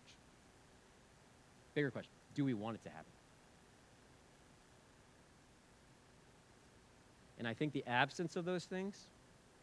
Bigger 1.76 1.92
question 1.92 2.12
Do 2.34 2.44
we 2.44 2.54
want 2.54 2.76
it 2.76 2.84
to 2.84 2.90
happen? 2.90 3.06
And 7.38 7.48
I 7.48 7.54
think 7.54 7.74
the 7.74 7.84
absence 7.86 8.36
of 8.36 8.46
those 8.46 8.66
things, 8.66 8.98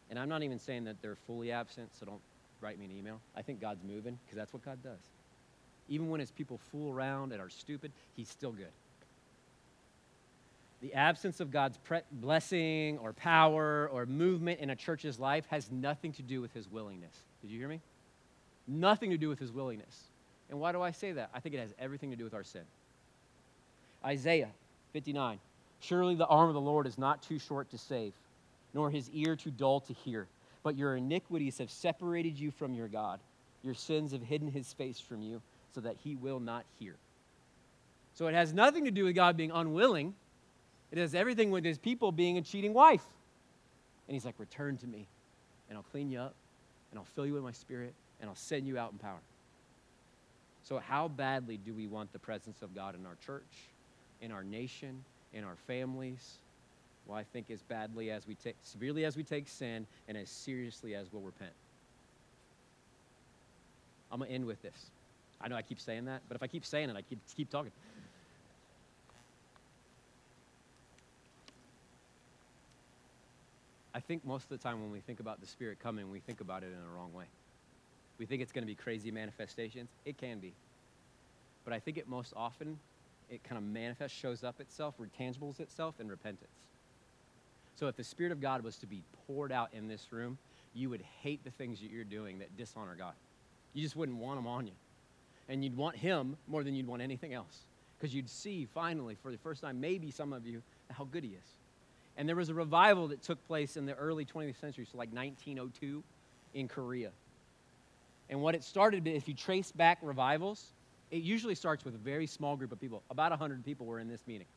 and 0.09 0.17
I'm 0.17 0.29
not 0.29 0.43
even 0.43 0.59
saying 0.59 0.83
that 0.85 1.01
they're 1.01 1.17
fully 1.27 1.51
absent, 1.51 1.89
so 1.99 2.05
don't 2.05 2.21
write 2.61 2.79
me 2.79 2.85
an 2.85 2.91
email. 2.91 3.19
I 3.35 3.41
think 3.41 3.59
God's 3.59 3.83
moving 3.83 4.17
because 4.23 4.37
that's 4.37 4.53
what 4.53 4.63
God 4.63 4.81
does. 4.83 5.01
Even 5.89 6.09
when 6.09 6.19
his 6.19 6.31
people 6.31 6.59
fool 6.71 6.91
around 6.91 7.31
and 7.31 7.41
are 7.41 7.49
stupid, 7.49 7.91
he's 8.15 8.29
still 8.29 8.51
good. 8.51 8.71
The 10.81 10.93
absence 10.93 11.39
of 11.39 11.51
God's 11.51 11.77
pre- 11.77 12.01
blessing 12.11 12.97
or 12.97 13.13
power 13.13 13.89
or 13.91 14.05
movement 14.05 14.59
in 14.59 14.69
a 14.69 14.75
church's 14.75 15.19
life 15.19 15.45
has 15.49 15.71
nothing 15.71 16.11
to 16.13 16.21
do 16.21 16.41
with 16.41 16.53
his 16.53 16.69
willingness. 16.69 17.15
Did 17.41 17.51
you 17.51 17.59
hear 17.59 17.69
me? 17.69 17.79
Nothing 18.67 19.09
to 19.11 19.17
do 19.17 19.29
with 19.29 19.39
his 19.39 19.51
willingness. 19.51 20.03
And 20.49 20.59
why 20.59 20.71
do 20.71 20.81
I 20.81 20.91
say 20.91 21.13
that? 21.13 21.29
I 21.33 21.39
think 21.39 21.55
it 21.55 21.59
has 21.59 21.73
everything 21.79 22.11
to 22.11 22.15
do 22.15 22.23
with 22.23 22.33
our 22.33 22.43
sin. 22.43 22.63
Isaiah 24.03 24.49
59 24.91 25.39
Surely 25.79 26.15
the 26.15 26.27
arm 26.27 26.47
of 26.47 26.53
the 26.53 26.61
Lord 26.61 26.87
is 26.87 26.97
not 26.97 27.21
too 27.21 27.39
short 27.39 27.69
to 27.71 27.77
save, 27.77 28.13
nor 28.73 28.89
his 28.89 29.09
ear 29.09 29.35
too 29.35 29.51
dull 29.51 29.81
to 29.81 29.93
hear. 29.93 30.27
But 30.63 30.77
your 30.77 30.95
iniquities 30.95 31.57
have 31.57 31.69
separated 31.69 32.39
you 32.39 32.51
from 32.51 32.73
your 32.73 32.87
God. 32.87 33.19
Your 33.63 33.73
sins 33.73 34.13
have 34.13 34.21
hidden 34.21 34.49
his 34.49 34.71
face 34.71 34.99
from 34.99 35.21
you 35.21 35.41
so 35.73 35.81
that 35.81 35.97
he 36.03 36.15
will 36.15 36.39
not 36.39 36.65
hear. 36.79 36.95
So 38.13 38.27
it 38.27 38.35
has 38.35 38.53
nothing 38.53 38.85
to 38.85 38.91
do 38.91 39.05
with 39.05 39.15
God 39.15 39.35
being 39.35 39.51
unwilling. 39.51 40.13
It 40.91 40.97
has 40.99 41.15
everything 41.15 41.49
with 41.51 41.65
his 41.65 41.77
people 41.77 42.11
being 42.11 42.37
a 42.37 42.41
cheating 42.41 42.73
wife. 42.73 43.05
And 44.07 44.13
he's 44.13 44.25
like, 44.25 44.35
Return 44.37 44.77
to 44.77 44.87
me, 44.87 45.07
and 45.69 45.77
I'll 45.77 45.85
clean 45.91 46.11
you 46.11 46.19
up, 46.19 46.35
and 46.91 46.99
I'll 46.99 47.07
fill 47.15 47.25
you 47.25 47.33
with 47.33 47.43
my 47.43 47.51
spirit, 47.51 47.93
and 48.21 48.29
I'll 48.29 48.35
send 48.35 48.67
you 48.67 48.77
out 48.77 48.91
in 48.91 48.99
power. 48.99 49.21
So, 50.63 50.77
how 50.79 51.07
badly 51.07 51.57
do 51.57 51.73
we 51.73 51.87
want 51.87 52.13
the 52.13 52.19
presence 52.19 52.61
of 52.61 52.75
God 52.75 52.95
in 52.95 53.05
our 53.05 53.17
church, 53.25 53.69
in 54.21 54.31
our 54.31 54.43
nation, 54.43 55.03
in 55.33 55.43
our 55.43 55.55
families? 55.67 56.37
Well, 57.05 57.17
I 57.17 57.23
think 57.23 57.49
as 57.51 57.61
badly 57.63 58.11
as 58.11 58.27
we 58.27 58.35
take, 58.35 58.55
severely 58.61 59.03
as 59.03 59.17
we 59.17 59.23
take 59.23 59.49
sin, 59.49 59.87
and 60.07 60.17
as 60.17 60.29
seriously 60.29 60.95
as 60.95 61.11
we'll 61.11 61.21
repent. 61.21 61.51
I'm 64.11 64.19
going 64.19 64.29
to 64.29 64.35
end 64.35 64.45
with 64.45 64.61
this. 64.61 64.91
I 65.43 65.49
know 65.49 65.57
I 65.57 65.61
keep 65.61 65.79
saying 65.79 66.05
that, 66.05 66.21
but 66.29 66.35
if 66.35 66.43
I 66.43 66.47
keep 66.47 66.65
saying 66.65 66.89
it, 66.89 66.95
I 66.95 67.01
keep, 67.01 67.19
keep 67.35 67.49
talking. 67.49 67.71
I 73.93 73.99
think 73.99 74.25
most 74.25 74.43
of 74.43 74.49
the 74.49 74.57
time 74.57 74.81
when 74.81 74.89
we 74.89 75.01
think 75.01 75.19
about 75.19 75.41
the 75.41 75.45
Spirit 75.45 75.79
coming, 75.79 76.09
we 76.09 76.19
think 76.19 76.39
about 76.39 76.63
it 76.63 76.67
in 76.67 76.79
a 76.79 76.97
wrong 76.97 77.13
way. 77.13 77.25
We 78.17 78.25
think 78.25 78.41
it's 78.41 78.53
going 78.53 78.63
to 78.63 78.67
be 78.67 78.73
crazy 78.73 79.11
manifestations. 79.11 79.89
It 80.05 80.17
can 80.17 80.39
be. 80.39 80.53
But 81.65 81.73
I 81.73 81.79
think 81.79 81.97
it 81.97 82.07
most 82.07 82.33
often, 82.35 82.79
it 83.29 83.43
kind 83.43 83.57
of 83.57 83.63
manifests, 83.65 84.17
shows 84.17 84.43
up 84.43 84.61
itself, 84.61 84.95
tangibles 85.19 85.59
itself 85.59 85.99
in 85.99 86.07
repentance. 86.07 86.51
So 87.75 87.87
if 87.87 87.97
the 87.97 88.03
Spirit 88.03 88.31
of 88.31 88.39
God 88.39 88.63
was 88.63 88.77
to 88.77 88.85
be 88.85 89.03
poured 89.27 89.51
out 89.51 89.69
in 89.73 89.87
this 89.87 90.07
room, 90.11 90.37
you 90.73 90.89
would 90.89 91.03
hate 91.21 91.43
the 91.43 91.51
things 91.51 91.81
that 91.81 91.91
you're 91.91 92.03
doing 92.03 92.39
that 92.39 92.55
dishonor 92.57 92.95
God. 92.97 93.13
You 93.73 93.83
just 93.83 93.95
wouldn't 93.95 94.17
want 94.17 94.37
them 94.37 94.47
on 94.47 94.67
you 94.67 94.73
and 95.49 95.63
you'd 95.63 95.75
want 95.75 95.95
him 95.95 96.37
more 96.47 96.63
than 96.63 96.75
you'd 96.75 96.87
want 96.87 97.01
anything 97.01 97.33
else. 97.33 97.65
Because 97.97 98.13
you'd 98.13 98.29
see 98.29 98.67
finally 98.73 99.15
for 99.21 99.31
the 99.31 99.37
first 99.37 99.61
time 99.61 99.79
maybe 99.79 100.11
some 100.11 100.33
of 100.33 100.45
you 100.45 100.61
how 100.91 101.05
good 101.05 101.23
he 101.23 101.31
is. 101.31 101.55
And 102.17 102.27
there 102.27 102.35
was 102.35 102.49
a 102.49 102.53
revival 102.53 103.07
that 103.07 103.23
took 103.23 103.45
place 103.47 103.75
in 103.75 103.85
the 103.85 103.95
early 103.95 104.25
20th 104.25 104.59
century 104.59 104.85
so 104.89 104.97
like 104.97 105.13
1902 105.13 106.03
in 106.53 106.67
korea. 106.67 107.11
And 108.29 108.41
what 108.41 108.55
it 108.55 108.63
started 108.63 109.07
if 109.07 109.27
you 109.27 109.33
trace 109.33 109.71
back 109.71 109.99
revivals 110.01 110.67
it 111.11 111.21
usually 111.21 111.53
starts 111.53 111.85
with 111.85 111.93
a 111.93 111.99
very 111.99 112.25
small 112.25 112.55
group 112.55 112.71
of 112.71 112.81
people. 112.81 113.03
About 113.11 113.29
100 113.29 113.63
people 113.63 113.85
were 113.85 113.99
in 113.99 114.07
this 114.07 114.21
meeting. 114.25 114.47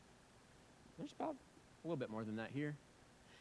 There's 0.97 1.11
about 1.11 1.35
a 1.35 1.87
little 1.87 1.97
bit 1.97 2.09
more 2.09 2.23
than 2.23 2.35
that 2.37 2.49
here 2.51 2.75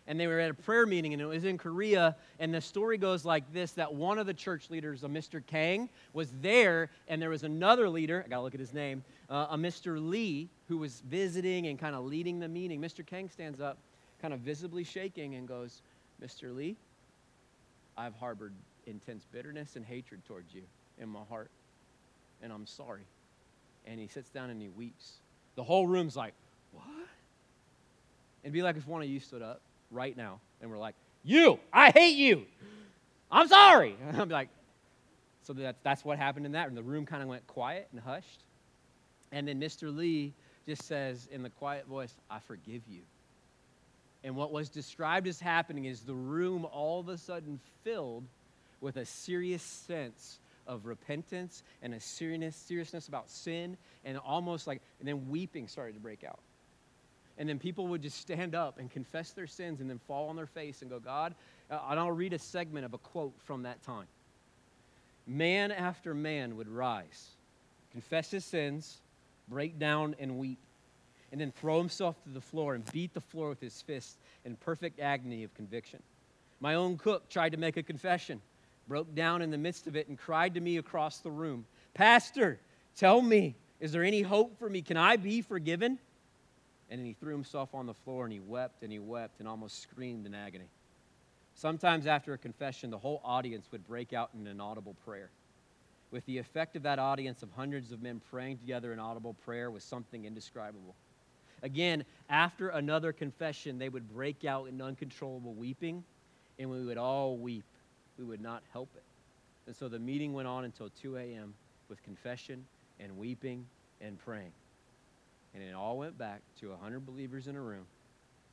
and 0.07 0.21
they 0.21 0.27
were 0.27 0.38
at 0.38 0.51
a 0.51 0.55
prayer 0.55 0.87
meeting, 0.87 1.12
and 1.12 1.21
it 1.21 1.27
was 1.27 1.45
in 1.45 1.59
Korea. 1.59 2.16
And 2.38 2.55
the 2.55 2.61
story 2.61 2.97
goes 2.97 3.25
like 3.25 3.53
this 3.53 3.73
that 3.73 3.92
one 3.92 4.19
of 4.19 4.27
the 4.27 4.35
church 4.35 4.71
leaders, 4.71 5.03
a 5.03 5.09
Mr. 5.09 5.42
Kang, 5.45 5.88
was 6.12 6.31
there, 6.40 6.90
and 7.09 7.21
there 7.21 7.31
was 7.31 7.42
another 7.42 7.88
leader, 7.88 8.23
I 8.25 8.29
gotta 8.29 8.42
look 8.42 8.55
at 8.55 8.61
his 8.61 8.73
name, 8.73 9.03
uh, 9.29 9.49
a 9.51 9.57
Mr. 9.57 9.99
Lee, 10.01 10.49
who 10.69 10.79
was 10.79 11.03
visiting 11.09 11.66
and 11.66 11.79
kind 11.79 11.97
of 11.97 12.05
leading 12.05 12.38
the 12.38 12.49
meeting. 12.49 12.81
Mr. 12.81 13.05
Kang 13.05 13.29
stands 13.29 13.61
up, 13.61 13.79
kind 14.23 14.33
of 14.33 14.40
visibly 14.40 14.85
shaking, 14.85 15.35
and 15.35 15.49
goes, 15.49 15.83
Mr. 16.23 16.55
Lee, 16.55 16.77
I've 17.97 18.14
harbored 18.14 18.53
intense 18.87 19.27
bitterness 19.33 19.77
and 19.77 19.85
hatred 19.85 20.25
towards 20.27 20.55
you 20.55 20.62
in 20.99 21.09
my 21.09 21.23
heart, 21.29 21.51
and 22.42 22.53
I'm 22.53 22.66
sorry. 22.66 23.07
And 23.87 23.99
he 23.99 24.07
sits 24.07 24.31
down 24.31 24.51
and 24.51 24.61
he 24.61 24.69
weeps. 24.69 25.14
The 25.57 25.64
whole 25.64 25.87
room's 25.87 26.16
like, 26.16 26.35
What? 26.73 26.85
It'd 28.42 28.53
be 28.53 28.62
like 28.62 28.77
if 28.77 28.87
one 28.87 29.03
of 29.03 29.09
you 29.09 29.19
stood 29.19 29.42
up 29.42 29.61
right 29.90 30.16
now 30.16 30.40
and 30.61 30.70
we're 30.70 30.79
like, 30.79 30.94
You, 31.22 31.59
I 31.72 31.90
hate 31.90 32.16
you. 32.16 32.46
I'm 33.31 33.49
sorry. 33.49 33.96
I'm 34.14 34.29
like, 34.29 34.49
so 35.42 35.53
that's, 35.53 35.79
that's 35.83 36.05
what 36.05 36.18
happened 36.18 36.46
in 36.46 36.53
that. 36.53 36.68
And 36.68 36.77
the 36.77 36.83
room 36.83 37.07
kind 37.07 37.22
of 37.22 37.29
went 37.29 37.46
quiet 37.46 37.88
and 37.92 38.01
hushed. 38.01 38.42
And 39.33 39.46
then 39.46 39.61
Mr. 39.61 39.94
Lee 39.94 40.33
just 40.66 40.83
says 40.83 41.29
in 41.31 41.42
the 41.42 41.51
quiet 41.51 41.87
voice, 41.87 42.14
I 42.31 42.40
forgive 42.40 42.83
you. 42.88 43.03
And 44.25 44.35
what 44.35 44.51
was 44.51 44.68
described 44.68 45.29
as 45.29 45.38
happening 45.38 45.85
is 45.85 46.01
the 46.01 46.14
room 46.14 46.64
all 46.64 46.99
of 46.99 47.09
a 47.09 47.16
sudden 47.16 47.61
filled 47.85 48.25
with 48.81 48.96
a 48.96 49.05
serious 49.05 49.62
sense 49.62 50.40
of 50.66 50.85
repentance 50.85 51.62
and 51.83 51.94
a 51.94 52.01
seriousness, 52.01 52.57
seriousness 52.57 53.07
about 53.07 53.31
sin, 53.31 53.77
and 54.05 54.18
almost 54.18 54.66
like, 54.66 54.83
and 54.99 55.09
then 55.09 55.29
weeping 55.29 55.68
started 55.68 55.94
to 55.94 56.01
break 56.01 56.25
out. 56.25 56.40
And 57.38 57.49
then 57.49 57.59
people 57.59 57.87
would 57.88 58.03
just 58.03 58.18
stand 58.18 58.55
up 58.55 58.79
and 58.79 58.90
confess 58.90 59.33
their 59.33 59.46
sins 59.46 59.81
and 59.81 59.90
then 59.90 59.99
fall 59.99 60.29
on 60.29 60.37
their 60.37 60.46
face 60.46 60.81
and 60.81 60.90
go, 60.90 60.99
God, 60.99 61.35
uh, 61.70 61.79
and 61.90 62.01
I'll 62.01 62.12
read 62.12 62.33
a 62.33 62.38
segment 62.38 62.87
of 62.87 62.94
a 62.94 62.99
quote 62.99 63.35
from 63.44 63.62
that 63.64 63.83
time. 63.83 64.07
Man 65.27 65.72
after 65.72 66.14
man 66.14 66.57
would 66.57 66.68
rise, 66.68 67.31
confess 67.92 68.31
his 68.31 68.44
sins, 68.44 68.99
break 69.49 69.79
down 69.79 70.14
and 70.18 70.38
weep, 70.38 70.59
and 71.33 71.40
then 71.40 71.53
throw 71.53 71.79
himself 71.79 72.22
to 72.22 72.31
the 72.31 72.40
floor 72.40 72.75
and 72.75 72.90
beat 72.92 73.12
the 73.12 73.20
floor 73.20 73.49
with 73.49 73.61
his 73.61 73.83
fist 73.83 74.18
in 74.44 74.57
perfect 74.57 75.01
agony 75.01 75.42
of 75.42 75.53
conviction. 75.55 76.01
My 76.61 76.75
own 76.75 76.96
cook 76.96 77.29
tried 77.29 77.53
to 77.53 77.59
make 77.59 77.77
a 77.77 77.83
confession, 77.83 78.40
broke 78.88 79.14
down 79.14 79.42
in 79.42 79.51
the 79.51 79.59
midst 79.59 79.87
of 79.87 79.96
it, 79.96 80.09
and 80.09 80.16
cried 80.16 80.55
to 80.55 80.61
me 80.61 80.79
across 80.79 81.18
the 81.18 81.31
room 81.31 81.66
Pastor, 81.92 82.61
tell 82.94 83.22
me, 83.22 83.55
is 83.81 83.90
there 83.90 84.05
any 84.05 84.20
hope 84.20 84.59
for 84.59 84.68
me? 84.68 84.83
Can 84.83 84.99
I 84.99 85.16
be 85.16 85.40
forgiven? 85.40 85.99
And 86.90 87.01
then 87.01 87.07
he 87.07 87.14
threw 87.14 87.33
himself 87.33 87.75
on 87.75 87.87
the 87.87 87.94
floor 87.94 88.25
and 88.25 88.33
he 88.33 88.40
wept 88.40 88.83
and 88.83 88.92
he 88.92 88.99
wept 88.99 89.40
and 89.40 89.49
almost 89.49 89.83
screamed 89.83 90.27
in 90.27 90.35
agony. 90.35 90.68
Sometimes 91.55 92.07
after 92.07 92.33
a 92.33 92.38
confession, 92.38 92.90
the 92.90 92.99
whole 92.99 93.20
audience 93.25 93.66
would 93.72 93.87
break 93.87 94.12
out 94.12 94.31
in 94.38 94.46
an 94.46 94.61
audible 94.61 94.94
prayer. 95.05 95.31
With 96.11 96.25
the 96.27 96.38
effect 96.38 96.77
of 96.77 96.83
that 96.85 96.99
audience 96.99 97.42
of 97.42 97.51
hundreds 97.57 97.92
of 97.92 98.03
men 98.03 98.20
praying 98.31 98.59
together 98.59 98.92
in 98.92 98.99
audible 98.99 99.35
prayer 99.35 99.70
was 99.70 99.83
something 99.83 100.25
indescribable. 100.25 100.94
Again, 101.62 102.05
after 102.29 102.68
another 102.68 103.12
confession, 103.12 103.79
they 103.79 103.88
would 103.88 104.09
break 104.12 104.44
out 104.44 104.68
in 104.68 104.81
uncontrollable 104.81 105.55
weeping, 105.55 106.05
and 106.59 106.70
we 106.70 106.85
would 106.85 106.99
all 106.99 107.37
weep. 107.37 107.64
We 108.18 108.25
would 108.25 108.40
not 108.40 108.62
help 108.72 108.90
it. 108.94 109.03
And 109.66 109.75
so 109.75 109.88
the 109.88 109.99
meeting 109.99 110.33
went 110.33 110.46
on 110.46 110.64
until 110.64 110.90
2 110.90 111.16
a.m. 111.16 111.55
with 111.88 112.03
confession 112.03 112.64
and 113.01 113.16
weeping 113.16 113.66
and 114.01 114.18
praying. 114.18 114.53
And 115.57 115.64
it 115.64 115.75
all 115.75 115.97
went 115.97 116.19
back 116.19 116.42
to 116.61 116.69
100 116.69 117.07
believers 117.07 117.47
in 117.47 117.57
a 117.57 117.61
room 117.61 117.87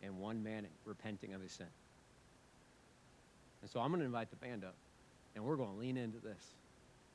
and 0.02 0.18
one 0.20 0.42
man 0.42 0.66
repenting 0.86 1.34
of 1.34 1.42
his 1.42 1.52
sin. 1.52 1.68
And 3.62 3.70
so 3.70 3.82
I'm 3.82 3.90
going 3.90 4.00
to 4.00 4.06
invite 4.06 4.30
the 4.30 4.38
band 4.38 4.64
up, 4.64 4.76
and 5.36 5.44
we're 5.44 5.58
going 5.58 5.74
to 5.74 5.78
lean 5.78 5.98
into 5.98 6.20
this. 6.20 6.54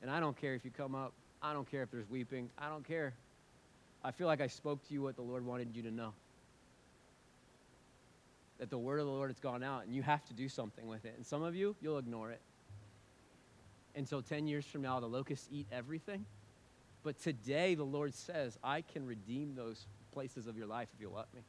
And 0.03 0.11
I 0.11 0.19
don't 0.19 0.39
care 0.39 0.53
if 0.53 0.63
you 0.63 0.69
come 0.69 0.93
up, 0.93 1.13
I 1.41 1.53
don't 1.53 1.69
care 1.69 1.81
if 1.81 1.89
there's 1.89 2.07
weeping, 2.07 2.51
I 2.59 2.69
don't 2.69 2.87
care. 2.87 3.13
I 4.03 4.11
feel 4.11 4.27
like 4.27 4.41
I 4.41 4.47
spoke 4.47 4.87
to 4.87 4.93
you 4.93 5.01
what 5.01 5.15
the 5.15 5.23
Lord 5.23 5.43
wanted 5.43 5.75
you 5.75 5.81
to 5.83 5.91
know. 5.91 6.13
That 8.59 8.69
the 8.69 8.77
word 8.77 8.99
of 8.99 9.07
the 9.07 9.11
Lord 9.11 9.31
has 9.31 9.39
gone 9.39 9.63
out, 9.63 9.85
and 9.85 9.95
you 9.95 10.03
have 10.03 10.23
to 10.27 10.33
do 10.33 10.47
something 10.49 10.87
with 10.87 11.03
it. 11.05 11.15
And 11.17 11.25
some 11.25 11.41
of 11.41 11.55
you, 11.55 11.75
you'll 11.81 11.97
ignore 11.97 12.29
it. 12.29 12.41
Until 13.95 14.21
10 14.21 14.47
years 14.47 14.65
from 14.65 14.83
now, 14.83 14.99
the 14.99 15.07
locusts 15.07 15.47
eat 15.51 15.65
everything. 15.71 16.25
But 17.03 17.19
today, 17.21 17.75
the 17.75 17.83
Lord 17.83 18.13
says, 18.13 18.57
I 18.63 18.81
can 18.81 19.05
redeem 19.05 19.55
those 19.55 19.85
places 20.13 20.47
of 20.47 20.57
your 20.57 20.67
life 20.67 20.89
if 20.93 21.01
you'll 21.01 21.13
let 21.13 21.33
me. 21.33 21.41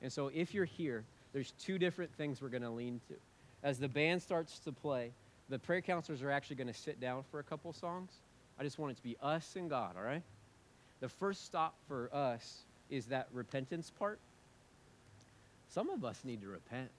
And 0.00 0.12
so, 0.12 0.30
if 0.34 0.54
you're 0.54 0.64
here, 0.64 1.04
there's 1.32 1.52
two 1.52 1.78
different 1.78 2.12
things 2.16 2.40
we're 2.40 2.48
going 2.48 2.62
to 2.62 2.70
lean 2.70 3.00
to. 3.08 3.14
As 3.62 3.78
the 3.78 3.88
band 3.88 4.22
starts 4.22 4.58
to 4.60 4.72
play, 4.72 5.12
the 5.48 5.58
prayer 5.58 5.80
counselors 5.80 6.22
are 6.22 6.30
actually 6.30 6.56
going 6.56 6.68
to 6.68 6.74
sit 6.74 7.00
down 7.00 7.24
for 7.30 7.38
a 7.38 7.42
couple 7.42 7.72
songs. 7.72 8.10
I 8.58 8.64
just 8.64 8.78
want 8.78 8.92
it 8.92 8.96
to 8.96 9.02
be 9.02 9.16
us 9.22 9.56
and 9.56 9.68
God, 9.68 9.96
all 9.96 10.02
right? 10.02 10.22
The 11.00 11.08
first 11.08 11.44
stop 11.44 11.74
for 11.88 12.08
us 12.12 12.62
is 12.90 13.06
that 13.06 13.28
repentance 13.32 13.90
part. 13.90 14.18
Some 15.68 15.90
of 15.90 16.04
us 16.04 16.20
need 16.24 16.42
to 16.42 16.48
repent. 16.48 16.90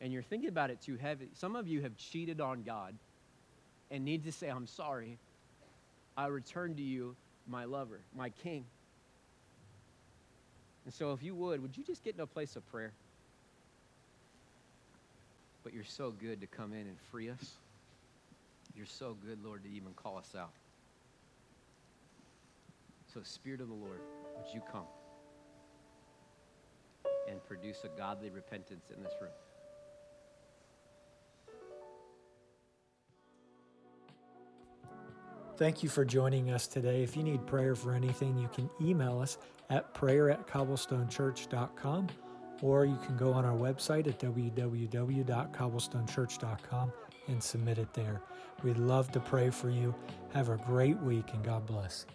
And 0.00 0.12
you're 0.12 0.22
thinking 0.22 0.48
about 0.48 0.70
it 0.70 0.80
too 0.80 0.96
heavy. 0.96 1.28
Some 1.34 1.56
of 1.56 1.68
you 1.68 1.82
have 1.82 1.96
cheated 1.96 2.40
on 2.40 2.62
God 2.62 2.94
and 3.90 4.04
need 4.04 4.24
to 4.24 4.32
say, 4.32 4.48
I'm 4.48 4.66
sorry. 4.66 5.18
I 6.16 6.26
return 6.26 6.76
to 6.76 6.82
you 6.82 7.16
my 7.46 7.64
lover, 7.64 8.00
my 8.14 8.30
king. 8.30 8.64
And 10.84 10.92
so, 10.92 11.12
if 11.12 11.22
you 11.22 11.34
would, 11.34 11.62
would 11.62 11.76
you 11.76 11.84
just 11.84 12.04
get 12.04 12.14
in 12.14 12.20
a 12.20 12.26
place 12.26 12.56
of 12.56 12.70
prayer? 12.70 12.92
But 15.62 15.72
you're 15.72 15.84
so 15.84 16.10
good 16.10 16.40
to 16.42 16.46
come 16.46 16.72
in 16.72 16.80
and 16.80 16.96
free 17.10 17.30
us. 17.30 17.52
You're 18.76 18.86
so 18.86 19.16
good, 19.26 19.42
Lord, 19.42 19.64
to 19.64 19.70
even 19.70 19.92
call 19.94 20.18
us 20.18 20.34
out. 20.38 20.52
So, 23.12 23.20
Spirit 23.22 23.60
of 23.60 23.68
the 23.68 23.74
Lord, 23.74 24.00
would 24.36 24.52
you 24.52 24.60
come 24.70 24.86
and 27.30 27.42
produce 27.46 27.78
a 27.84 27.98
godly 27.98 28.30
repentance 28.30 28.90
in 28.94 29.02
this 29.02 29.12
room? 29.20 29.30
Thank 35.56 35.84
you 35.84 35.88
for 35.88 36.04
joining 36.04 36.50
us 36.50 36.66
today. 36.66 37.04
If 37.04 37.16
you 37.16 37.22
need 37.22 37.46
prayer 37.46 37.76
for 37.76 37.92
anything, 37.92 38.36
you 38.36 38.48
can 38.48 38.68
email 38.80 39.20
us 39.20 39.38
at 39.70 39.94
prayer 39.94 40.28
at 40.28 40.48
cobblestonechurch.com 40.48 42.08
or 42.60 42.84
you 42.84 42.98
can 43.06 43.16
go 43.16 43.32
on 43.32 43.44
our 43.44 43.56
website 43.56 44.08
at 44.08 44.18
www.cobblestonechurch.com 44.18 46.92
and 47.28 47.40
submit 47.42 47.78
it 47.78 47.94
there. 47.94 48.20
We'd 48.62 48.78
love 48.78 49.10
to 49.12 49.20
pray 49.20 49.50
for 49.50 49.70
you. 49.70 49.94
Have 50.32 50.48
a 50.48 50.56
great 50.56 50.98
week 50.98 51.32
and 51.32 51.44
God 51.44 51.64
bless. 51.66 52.06